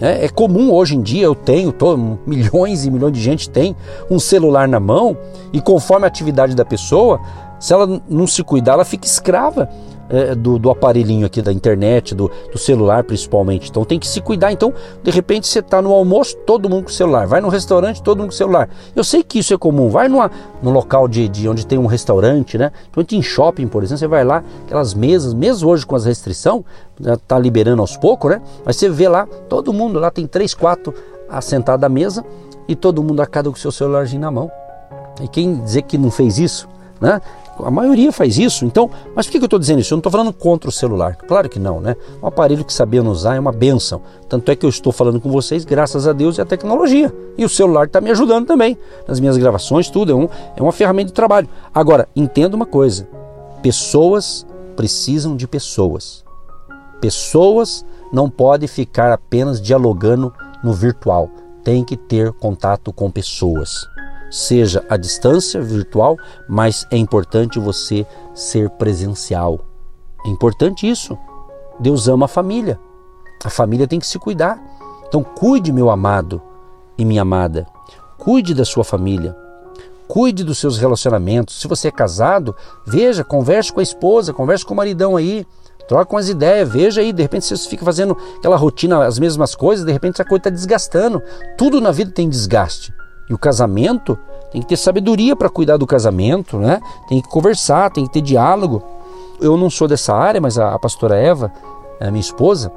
É, 0.00 0.24
é, 0.24 0.28
comum 0.28 0.72
hoje 0.72 0.96
em 0.96 1.02
dia, 1.02 1.24
eu 1.24 1.34
tenho, 1.34 1.70
tô, 1.70 1.96
milhões 2.26 2.84
e 2.84 2.90
milhões 2.90 3.12
de 3.12 3.20
gente 3.20 3.48
tem 3.48 3.76
um 4.10 4.18
celular 4.18 4.66
na 4.66 4.80
mão 4.80 5.16
e 5.52 5.60
conforme 5.60 6.04
a 6.04 6.08
atividade 6.08 6.54
da 6.56 6.64
pessoa, 6.64 7.20
se 7.60 7.72
ela 7.72 8.02
não 8.08 8.26
se 8.26 8.42
cuidar, 8.42 8.72
ela 8.72 8.84
fica 8.84 9.06
escrava 9.06 9.68
é, 10.08 10.34
do, 10.34 10.58
do, 10.58 10.70
aparelhinho 10.70 11.26
aqui 11.26 11.40
da 11.40 11.52
internet, 11.52 12.14
do, 12.14 12.30
do, 12.52 12.58
celular 12.58 13.04
principalmente. 13.04 13.70
Então 13.70 13.84
tem 13.84 13.98
que 13.98 14.06
se 14.06 14.20
cuidar. 14.20 14.52
Então, 14.52 14.72
de 15.02 15.10
repente, 15.10 15.46
você 15.46 15.60
está 15.60 15.80
no 15.80 15.92
almoço, 15.92 16.36
todo 16.38 16.68
mundo 16.68 16.84
com 16.84 16.90
celular. 16.90 17.26
Vai 17.26 17.40
no 17.40 17.48
restaurante, 17.48 18.02
todo 18.02 18.18
mundo 18.18 18.28
com 18.28 18.36
celular. 18.36 18.68
Eu 18.94 19.04
sei 19.04 19.22
que 19.22 19.38
isso 19.38 19.54
é 19.54 19.58
comum. 19.58 19.88
Vai 19.88 20.08
numa, 20.08 20.30
num 20.62 20.70
local 20.70 21.08
de, 21.08 21.28
de 21.28 21.48
onde 21.48 21.66
tem 21.66 21.78
um 21.78 21.86
restaurante, 21.86 22.58
né? 22.58 22.70
Então, 22.90 23.04
em 23.12 23.22
shopping, 23.22 23.66
por 23.66 23.82
exemplo, 23.82 24.00
você 24.00 24.08
vai 24.08 24.24
lá, 24.24 24.42
aquelas 24.66 24.94
mesas, 24.94 25.32
mesmo 25.34 25.68
hoje 25.68 25.86
com 25.86 25.94
as 25.94 26.04
restrições, 26.04 26.62
já 27.00 27.14
está 27.14 27.38
liberando 27.38 27.80
aos 27.80 27.96
poucos, 27.96 28.30
né? 28.30 28.40
Mas 28.64 28.76
você 28.76 28.88
vê 28.88 29.08
lá, 29.08 29.26
todo 29.48 29.72
mundo 29.72 29.98
lá 29.98 30.10
tem 30.10 30.26
três, 30.26 30.54
quatro 30.54 30.94
assentados 31.28 31.84
à 31.84 31.88
mesa 31.88 32.24
e 32.68 32.74
todo 32.74 33.02
mundo 33.02 33.20
a 33.20 33.26
cada 33.26 33.50
com 33.50 33.56
o 33.56 33.58
seu 33.58 33.72
celularzinho 33.72 34.20
na 34.20 34.30
mão. 34.30 34.50
E 35.22 35.28
quem 35.28 35.60
dizer 35.60 35.82
que 35.82 35.96
não 35.96 36.10
fez 36.10 36.38
isso, 36.38 36.68
né? 37.00 37.20
A 37.62 37.70
maioria 37.70 38.10
faz 38.10 38.38
isso. 38.38 38.64
Então, 38.64 38.90
mas 39.14 39.26
por 39.26 39.32
que 39.32 39.38
eu 39.38 39.44
estou 39.44 39.58
dizendo 39.58 39.80
isso? 39.80 39.92
Eu 39.92 39.96
não 39.96 40.00
estou 40.00 40.12
falando 40.12 40.32
contra 40.32 40.68
o 40.68 40.72
celular. 40.72 41.16
Claro 41.16 41.48
que 41.48 41.58
não, 41.58 41.80
né? 41.80 41.96
Um 42.22 42.26
aparelho 42.26 42.64
que 42.64 42.72
sabendo 42.72 43.10
usar 43.10 43.36
é 43.36 43.40
uma 43.40 43.52
benção. 43.52 44.02
Tanto 44.28 44.50
é 44.50 44.56
que 44.56 44.66
eu 44.66 44.70
estou 44.70 44.92
falando 44.92 45.20
com 45.20 45.30
vocês, 45.30 45.64
graças 45.64 46.08
a 46.08 46.12
Deus 46.12 46.38
e 46.38 46.40
a 46.40 46.44
tecnologia. 46.44 47.12
E 47.38 47.44
o 47.44 47.48
celular 47.48 47.86
está 47.86 48.00
me 48.00 48.10
ajudando 48.10 48.46
também 48.46 48.76
nas 49.06 49.20
minhas 49.20 49.36
gravações, 49.36 49.88
tudo. 49.88 50.12
É, 50.12 50.14
um, 50.14 50.28
é 50.56 50.62
uma 50.62 50.72
ferramenta 50.72 51.08
de 51.08 51.14
trabalho. 51.14 51.48
Agora, 51.72 52.08
entenda 52.16 52.56
uma 52.56 52.66
coisa: 52.66 53.08
pessoas 53.62 54.46
precisam 54.74 55.36
de 55.36 55.46
pessoas. 55.46 56.24
Pessoas 57.00 57.84
não 58.12 58.30
podem 58.30 58.66
ficar 58.66 59.12
apenas 59.12 59.60
dialogando 59.60 60.32
no 60.62 60.72
virtual. 60.72 61.28
Tem 61.62 61.84
que 61.84 61.96
ter 61.96 62.32
contato 62.32 62.92
com 62.92 63.10
pessoas 63.10 63.86
seja 64.30 64.84
à 64.88 64.96
distância, 64.96 65.60
virtual, 65.60 66.16
mas 66.48 66.86
é 66.90 66.96
importante 66.96 67.58
você 67.58 68.06
ser 68.34 68.70
presencial. 68.70 69.60
É 70.24 70.28
importante 70.28 70.88
isso. 70.88 71.16
Deus 71.78 72.08
ama 72.08 72.26
a 72.26 72.28
família. 72.28 72.78
A 73.44 73.50
família 73.50 73.86
tem 73.86 74.00
que 74.00 74.06
se 74.06 74.18
cuidar. 74.18 74.58
Então, 75.06 75.22
cuide, 75.22 75.72
meu 75.72 75.90
amado 75.90 76.40
e 76.96 77.04
minha 77.04 77.22
amada. 77.22 77.66
Cuide 78.18 78.54
da 78.54 78.64
sua 78.64 78.84
família. 78.84 79.36
Cuide 80.08 80.44
dos 80.44 80.58
seus 80.58 80.78
relacionamentos. 80.78 81.60
Se 81.60 81.68
você 81.68 81.88
é 81.88 81.90
casado, 81.90 82.54
veja, 82.86 83.24
converse 83.24 83.72
com 83.72 83.80
a 83.80 83.82
esposa, 83.82 84.32
converse 84.32 84.64
com 84.64 84.74
o 84.74 84.76
maridão 84.76 85.16
aí. 85.16 85.46
Troca 85.86 86.14
umas 86.14 86.30
ideias, 86.30 86.68
veja 86.68 87.02
aí, 87.02 87.12
de 87.12 87.20
repente 87.20 87.44
você 87.44 87.68
fica 87.68 87.84
fazendo 87.84 88.16
aquela 88.38 88.56
rotina, 88.56 89.04
as 89.04 89.18
mesmas 89.18 89.54
coisas, 89.54 89.84
de 89.84 89.92
repente 89.92 90.14
essa 90.14 90.24
coisa 90.24 90.40
está 90.40 90.50
desgastando. 90.50 91.22
Tudo 91.58 91.80
na 91.80 91.90
vida 91.90 92.10
tem 92.10 92.28
desgaste. 92.28 92.92
E 93.28 93.34
o 93.34 93.38
casamento 93.38 94.18
tem 94.52 94.60
que 94.60 94.68
ter 94.68 94.76
sabedoria 94.76 95.34
para 95.34 95.48
cuidar 95.48 95.76
do 95.76 95.86
casamento, 95.86 96.58
né? 96.58 96.80
Tem 97.08 97.20
que 97.20 97.28
conversar, 97.28 97.90
tem 97.90 98.06
que 98.06 98.12
ter 98.12 98.20
diálogo. 98.20 98.82
Eu 99.40 99.56
não 99.56 99.68
sou 99.68 99.88
dessa 99.88 100.14
área, 100.14 100.40
mas 100.40 100.58
a, 100.58 100.74
a 100.74 100.78
pastora 100.78 101.16
Eva, 101.16 101.52
a 102.00 102.10
minha 102.10 102.20
esposa, 102.20 102.70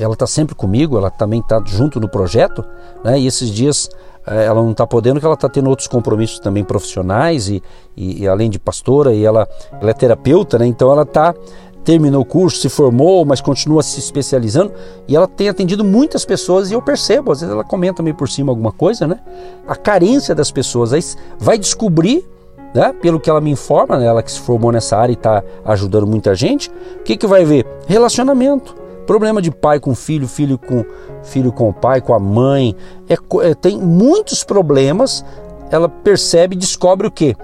ela 0.00 0.14
está 0.14 0.26
sempre 0.26 0.54
comigo, 0.54 0.96
ela 0.96 1.10
também 1.10 1.40
está 1.40 1.62
junto 1.64 2.00
no 2.00 2.08
projeto, 2.08 2.64
né? 3.04 3.18
E 3.18 3.26
esses 3.26 3.50
dias 3.50 3.88
eh, 4.26 4.44
ela 4.44 4.62
não 4.62 4.72
está 4.72 4.86
podendo, 4.86 5.14
porque 5.14 5.26
ela 5.26 5.34
está 5.34 5.48
tendo 5.48 5.68
outros 5.68 5.88
compromissos 5.88 6.38
também 6.38 6.64
profissionais 6.64 7.48
e, 7.48 7.62
e, 7.96 8.22
e, 8.22 8.28
além 8.28 8.50
de 8.50 8.58
pastora 8.58 9.12
e 9.12 9.24
ela, 9.24 9.48
ela 9.80 9.90
é 9.90 9.94
terapeuta, 9.94 10.58
né? 10.58 10.66
Então 10.66 10.90
ela 10.90 11.02
está 11.02 11.34
terminou 11.84 12.22
o 12.22 12.24
curso, 12.24 12.58
se 12.58 12.68
formou, 12.68 13.24
mas 13.24 13.40
continua 13.40 13.82
se 13.82 14.00
especializando 14.00 14.72
e 15.06 15.14
ela 15.14 15.28
tem 15.28 15.48
atendido 15.48 15.84
muitas 15.84 16.24
pessoas 16.24 16.70
e 16.70 16.74
eu 16.74 16.80
percebo, 16.82 17.30
às 17.30 17.40
vezes 17.40 17.52
ela 17.52 17.64
comenta 17.64 18.02
meio 18.02 18.16
por 18.16 18.28
cima 18.28 18.50
alguma 18.50 18.72
coisa, 18.72 19.06
né? 19.06 19.20
A 19.68 19.76
carência 19.76 20.34
das 20.34 20.50
pessoas, 20.50 20.92
aí 20.92 21.02
vai 21.38 21.58
descobrir, 21.58 22.26
né? 22.74 22.92
Pelo 23.00 23.20
que 23.20 23.28
ela 23.28 23.40
me 23.40 23.50
informa, 23.50 23.98
né? 23.98 24.06
ela 24.06 24.22
que 24.22 24.32
se 24.32 24.40
formou 24.40 24.72
nessa 24.72 24.96
área 24.96 25.12
e 25.12 25.14
está 25.14 25.44
ajudando 25.64 26.06
muita 26.06 26.34
gente, 26.34 26.70
o 26.98 27.02
que 27.02 27.16
que 27.16 27.26
vai 27.26 27.44
ver? 27.44 27.66
Relacionamento. 27.86 28.82
Problema 29.06 29.42
de 29.42 29.50
pai 29.50 29.78
com 29.78 29.94
filho, 29.94 30.26
filho 30.26 30.56
com 30.56 30.82
filho 31.22 31.52
com 31.52 31.68
o 31.68 31.72
pai, 31.72 32.00
com 32.00 32.14
a 32.14 32.18
mãe, 32.18 32.74
é, 33.08 33.16
é, 33.46 33.54
tem 33.54 33.78
muitos 33.78 34.44
problemas. 34.44 35.24
Ela 35.70 35.88
percebe, 35.88 36.56
descobre 36.56 37.06
o? 37.06 37.10
Que 37.10 37.36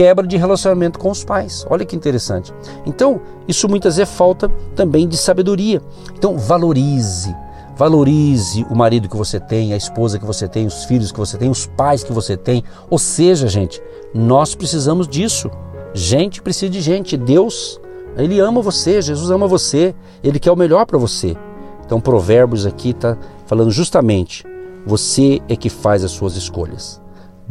quebra 0.00 0.26
de 0.26 0.38
relacionamento 0.38 0.98
com 0.98 1.10
os 1.10 1.22
pais. 1.22 1.66
Olha 1.68 1.84
que 1.84 1.94
interessante. 1.94 2.54
Então, 2.86 3.20
isso 3.46 3.68
muitas 3.68 3.98
vezes 3.98 4.10
é 4.10 4.16
falta 4.16 4.48
também 4.74 5.06
de 5.06 5.14
sabedoria. 5.14 5.82
Então, 6.14 6.38
valorize. 6.38 7.36
Valorize 7.76 8.66
o 8.70 8.74
marido 8.74 9.10
que 9.10 9.16
você 9.16 9.38
tem, 9.38 9.74
a 9.74 9.76
esposa 9.76 10.18
que 10.18 10.24
você 10.24 10.48
tem, 10.48 10.66
os 10.66 10.84
filhos 10.84 11.12
que 11.12 11.18
você 11.18 11.36
tem, 11.36 11.50
os 11.50 11.66
pais 11.66 12.02
que 12.02 12.14
você 12.14 12.34
tem. 12.34 12.64
Ou 12.88 12.98
seja, 12.98 13.46
gente, 13.46 13.82
nós 14.14 14.54
precisamos 14.54 15.06
disso. 15.06 15.50
Gente 15.92 16.40
precisa 16.40 16.72
de 16.72 16.80
gente. 16.80 17.14
Deus, 17.18 17.78
Ele 18.16 18.40
ama 18.40 18.62
você, 18.62 19.02
Jesus 19.02 19.30
ama 19.30 19.46
você, 19.46 19.94
Ele 20.24 20.38
quer 20.38 20.50
o 20.50 20.56
melhor 20.56 20.86
para 20.86 20.96
você. 20.96 21.36
Então, 21.84 22.00
Provérbios 22.00 22.64
aqui 22.64 22.90
está 22.90 23.18
falando 23.44 23.70
justamente: 23.70 24.46
você 24.86 25.42
é 25.46 25.54
que 25.54 25.68
faz 25.68 26.02
as 26.02 26.10
suas 26.10 26.36
escolhas. 26.36 26.99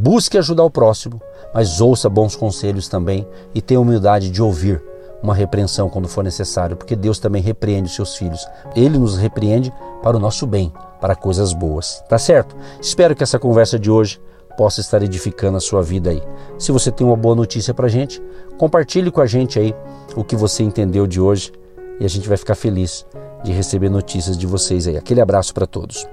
Busque 0.01 0.37
ajudar 0.37 0.63
o 0.63 0.71
próximo, 0.71 1.21
mas 1.53 1.81
ouça 1.81 2.07
bons 2.07 2.33
conselhos 2.33 2.87
também 2.87 3.27
e 3.53 3.61
tenha 3.61 3.81
humildade 3.81 4.29
de 4.29 4.41
ouvir 4.41 4.81
uma 5.21 5.35
repreensão 5.35 5.89
quando 5.89 6.07
for 6.07 6.23
necessário, 6.23 6.77
porque 6.77 6.95
Deus 6.95 7.19
também 7.19 7.41
repreende 7.41 7.89
os 7.89 7.95
seus 7.95 8.15
filhos. 8.15 8.47
Ele 8.73 8.97
nos 8.97 9.17
repreende 9.17 9.73
para 10.01 10.15
o 10.15 10.19
nosso 10.19 10.47
bem, 10.47 10.71
para 11.01 11.17
coisas 11.17 11.51
boas. 11.51 12.01
Tá 12.07 12.17
certo? 12.17 12.55
Espero 12.81 13.13
que 13.13 13.23
essa 13.23 13.37
conversa 13.37 13.77
de 13.77 13.91
hoje 13.91 14.21
possa 14.57 14.79
estar 14.79 15.03
edificando 15.03 15.57
a 15.57 15.59
sua 15.59 15.83
vida 15.83 16.11
aí. 16.11 16.23
Se 16.57 16.71
você 16.71 16.93
tem 16.93 17.05
uma 17.05 17.17
boa 17.17 17.35
notícia 17.35 17.73
para 17.73 17.89
gente, 17.89 18.23
compartilhe 18.57 19.11
com 19.11 19.19
a 19.19 19.25
gente 19.25 19.59
aí 19.59 19.75
o 20.15 20.23
que 20.23 20.37
você 20.37 20.63
entendeu 20.63 21.05
de 21.07 21.19
hoje 21.19 21.51
e 21.99 22.05
a 22.05 22.09
gente 22.09 22.29
vai 22.29 22.37
ficar 22.37 22.55
feliz 22.55 23.05
de 23.43 23.51
receber 23.51 23.89
notícias 23.89 24.37
de 24.37 24.47
vocês 24.47 24.87
aí. 24.87 24.95
Aquele 24.95 25.19
abraço 25.19 25.53
para 25.53 25.67
todos. 25.67 26.07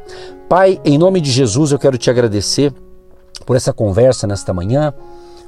Pai, 0.48 0.80
em 0.84 0.98
nome 0.98 1.20
de 1.20 1.30
Jesus, 1.30 1.70
eu 1.70 1.78
quero 1.78 1.96
te 1.96 2.10
agradecer 2.10 2.74
por 3.46 3.56
essa 3.56 3.72
conversa 3.72 4.26
nesta 4.26 4.52
manhã, 4.52 4.92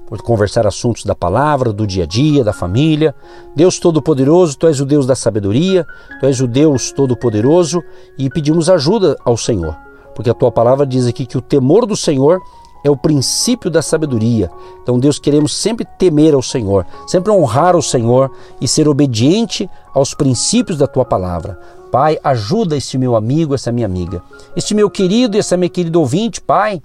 por 0.06 0.22
conversar 0.22 0.66
assuntos 0.66 1.04
da 1.04 1.14
palavra, 1.14 1.72
do 1.72 1.86
dia 1.86 2.04
a 2.04 2.06
dia, 2.06 2.42
da 2.42 2.52
família. 2.52 3.14
Deus 3.54 3.78
Todo-Poderoso, 3.78 4.56
Tu 4.56 4.66
és 4.68 4.80
o 4.80 4.86
Deus 4.86 5.04
da 5.04 5.14
sabedoria, 5.14 5.84
Tu 6.18 6.26
és 6.26 6.40
o 6.40 6.46
Deus 6.46 6.92
Todo-Poderoso 6.92 7.82
e 8.16 8.30
pedimos 8.30 8.70
ajuda 8.70 9.16
ao 9.24 9.36
Senhor, 9.36 9.76
porque 10.14 10.30
a 10.30 10.34
Tua 10.34 10.50
palavra 10.50 10.86
diz 10.86 11.06
aqui 11.06 11.26
que 11.26 11.36
o 11.36 11.42
temor 11.42 11.84
do 11.84 11.94
Senhor 11.94 12.40
é 12.82 12.90
o 12.90 12.96
princípio 12.96 13.70
da 13.70 13.82
sabedoria. 13.82 14.50
Então, 14.82 14.98
Deus, 14.98 15.18
queremos 15.18 15.54
sempre 15.54 15.84
temer 15.98 16.32
ao 16.32 16.42
Senhor, 16.42 16.86
sempre 17.06 17.32
honrar 17.32 17.76
o 17.76 17.82
Senhor 17.82 18.30
e 18.60 18.68
ser 18.68 18.88
obediente 18.88 19.68
aos 19.92 20.14
princípios 20.14 20.78
da 20.78 20.86
tua 20.86 21.04
palavra. 21.04 21.58
Pai, 21.90 22.18
ajuda 22.22 22.76
este 22.76 22.96
meu 22.96 23.16
amigo, 23.16 23.54
essa 23.54 23.72
minha 23.72 23.86
amiga, 23.86 24.22
este 24.54 24.74
meu 24.74 24.88
querido 24.88 25.36
e 25.36 25.40
essa 25.40 25.56
minha 25.56 25.68
querida 25.68 25.98
ouvinte, 25.98 26.40
Pai 26.40 26.80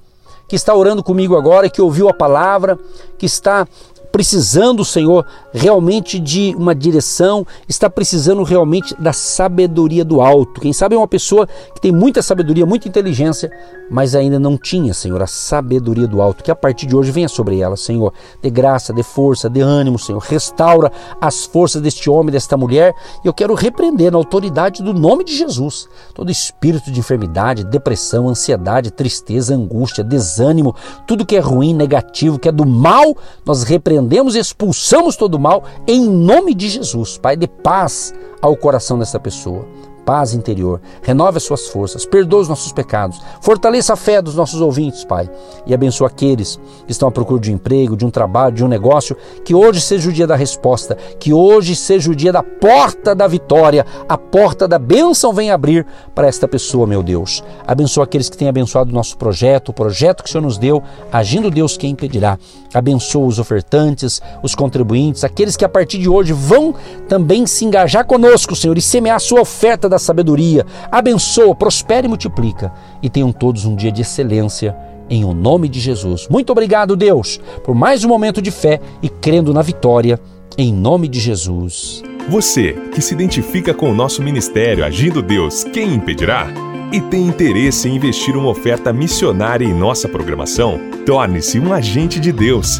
que 0.48 0.56
está 0.56 0.74
orando 0.74 1.04
comigo 1.04 1.36
agora, 1.36 1.70
que 1.70 1.82
ouviu 1.82 2.10
a 2.10 2.14
palavra, 2.14 2.78
que 3.18 3.26
está 3.26 3.68
precisando, 4.14 4.86
Senhor, 4.86 5.26
realmente 5.52 6.20
de 6.20 6.54
uma 6.56 6.76
direção, 6.76 7.48
está 7.68 7.90
precisando 7.90 8.44
realmente 8.44 8.94
da 9.02 9.12
sabedoria 9.12 10.06
do 10.06 10.22
alto. 10.22 10.62
Quem 10.62 10.72
sabe 10.72 10.94
é 10.94 10.98
uma 11.00 11.08
pessoa 11.08 11.48
que 11.74 11.82
tem 11.82 11.92
muita 11.92 12.22
sabedoria, 12.22 12.64
muita 12.64 12.88
inteligência, 12.88 13.50
mas 13.90 14.14
ainda 14.14 14.38
não 14.38 14.56
tinha, 14.56 14.94
Senhor, 14.94 15.20
a 15.20 15.26
sabedoria 15.26 16.06
do 16.08 16.22
alto. 16.22 16.44
Que 16.44 16.52
a 16.52 16.56
partir 16.56 16.86
de 16.86 16.96
hoje 16.96 17.10
venha 17.10 17.28
sobre 17.28 17.60
ela, 17.60 17.76
Senhor. 17.76 18.14
Dê 18.40 18.52
graça, 18.52 18.94
dê 18.94 19.02
força, 19.02 19.50
dê 19.50 19.62
ânimo, 19.62 19.98
Senhor. 19.98 20.20
Restaura 20.20 20.92
as 21.20 21.46
forças 21.46 21.82
deste 21.82 22.08
homem, 22.08 22.32
desta 22.32 22.56
mulher. 22.56 22.94
E 23.26 23.28
eu 23.28 23.34
quero 23.34 23.56
repreender 23.56 24.12
na 24.12 24.20
autoridade 24.20 24.84
do 24.84 24.94
nome 24.94 25.24
de 25.24 25.36
Jesus 25.36 25.90
todo 26.14 26.30
espírito 26.30 26.92
de 26.92 27.00
enfermidade, 27.00 27.64
depressão, 27.64 28.30
ansiedade, 28.30 28.92
tristeza, 28.92 29.56
angústia, 29.56 30.04
desânimo, 30.04 30.76
tudo 31.08 31.26
que 31.26 31.36
é 31.36 31.40
ruim, 31.40 31.74
negativo, 31.74 32.38
que 32.38 32.48
é 32.48 32.52
do 32.52 32.64
mal, 32.64 33.18
nós 33.44 33.64
repreendemos 33.64 34.03
repreendemos 34.04 34.36
expulsamos 34.36 35.16
todo 35.16 35.36
o 35.36 35.40
mal 35.40 35.64
em 35.88 36.02
nome 36.08 36.54
de 36.54 36.70
Jesus. 36.70 37.18
Pai, 37.18 37.36
dê 37.36 37.48
paz 37.48 38.14
ao 38.42 38.56
coração 38.56 39.00
dessa 39.00 39.20
pessoa 39.20 39.66
paz 40.06 40.34
interior, 40.34 40.82
renove 41.02 41.38
as 41.38 41.44
suas 41.44 41.68
forças, 41.68 42.06
perdoa 42.06 42.42
os 42.42 42.50
nossos 42.50 42.72
pecados, 42.72 43.22
fortaleça 43.42 43.94
a 43.94 43.96
fé 43.96 44.22
dos 44.22 44.36
nossos 44.36 44.62
ouvintes, 44.62 45.04
Pai, 45.04 45.30
e 45.66 45.74
abençoa 45.74 46.08
aqueles 46.08 46.60
que 46.86 46.92
estão 46.92 47.08
à 47.08 47.12
procura 47.12 47.40
de 47.40 47.52
um 47.52 47.56
emprego, 47.56 47.96
de 47.96 48.06
um 48.06 48.10
trabalho, 48.10 48.56
de 48.56 48.64
um 48.64 48.68
negócio, 48.68 49.16
que 49.44 49.56
hoje 49.56 49.82
seja 49.82 50.10
o 50.10 50.14
dia 50.14 50.28
da 50.28 50.36
resposta, 50.36 50.98
que 51.20 51.34
hoje 51.34 51.76
seja 51.76 52.12
o 52.12 52.16
dia 52.16 52.32
da 52.32 52.44
porta 52.44 53.16
da 53.16 53.28
vitória, 53.28 53.86
a 54.08 54.18
porta 54.18 54.68
da 54.68 54.78
bênção 54.78 55.34
vem 55.34 55.52
abrir 55.52 55.86
para 56.14 56.28
esta 56.28 56.48
pessoa, 56.48 56.86
meu 56.86 57.02
Deus. 57.02 57.44
Abençoa 57.66 58.04
aqueles 58.04 58.30
que 58.30 58.38
têm 58.38 58.48
abençoado 58.48 58.92
o 58.92 58.94
nosso 58.94 59.18
projeto, 59.18 59.70
o 59.70 59.74
projeto 59.74 60.24
que 60.24 60.30
o 60.30 60.32
Senhor 60.32 60.44
nos 60.44 60.58
deu, 60.58 60.84
agindo 61.12 61.50
Deus 61.50 61.78
quem 61.78 61.92
impedirá. 61.92 62.38
Abençoa 62.74 63.28
os 63.28 63.40
ofertantes, 63.40 64.22
os 64.42 64.56
contribuintes, 64.56 65.24
aqueles 65.24 65.56
que 65.56 65.66
a 65.66 65.70
partir 65.70 66.00
de 66.00 66.10
hoje 66.10 66.34
vão 66.34 66.74
também 67.08 67.46
se 67.46 67.66
engajar 67.66 68.06
conosco, 68.06 68.56
Senhor, 68.56 68.78
e 68.78 68.82
semear 68.82 69.18
a 69.18 69.20
sua 69.20 69.42
oferta 69.42 69.88
da 69.94 70.00
sabedoria. 70.00 70.66
Abençoa, 70.92 71.56
prospera 71.56 72.06
e 72.06 72.10
multiplica. 72.10 72.74
E 73.02 73.10
tenham 73.10 73.32
todos 73.32 73.66
um 73.66 73.76
dia 73.76 73.92
de 73.92 74.02
excelência 74.02 74.76
em 75.10 75.24
o 75.24 75.34
nome 75.34 75.70
de 75.70 75.80
Jesus. 75.80 76.28
Muito 76.30 76.52
obrigado, 76.52 76.96
Deus, 76.96 77.40
por 77.64 77.76
mais 77.76 78.04
um 78.04 78.08
momento 78.08 78.42
de 78.42 78.52
fé 78.52 78.80
e 79.02 79.10
crendo 79.10 79.54
na 79.54 79.62
vitória, 79.62 80.20
em 80.58 80.74
nome 80.74 81.08
de 81.08 81.20
Jesus. 81.20 82.04
Você 82.30 82.74
que 82.94 83.02
se 83.02 83.14
identifica 83.14 83.74
com 83.74 83.92
o 83.92 83.96
nosso 83.96 84.22
ministério 84.22 84.86
Agindo 84.86 85.22
Deus, 85.22 85.64
quem 85.64 85.94
impedirá? 85.94 86.48
E 86.92 87.02
tem 87.02 87.28
interesse 87.28 87.90
em 87.90 87.96
investir 87.96 88.38
uma 88.38 88.50
oferta 88.50 88.94
missionária 88.94 89.66
em 89.66 89.74
nossa 89.74 90.08
programação? 90.08 90.80
Torne-se 91.06 91.60
um 91.60 91.74
agente 91.74 92.20
de 92.20 92.32
Deus 92.32 92.80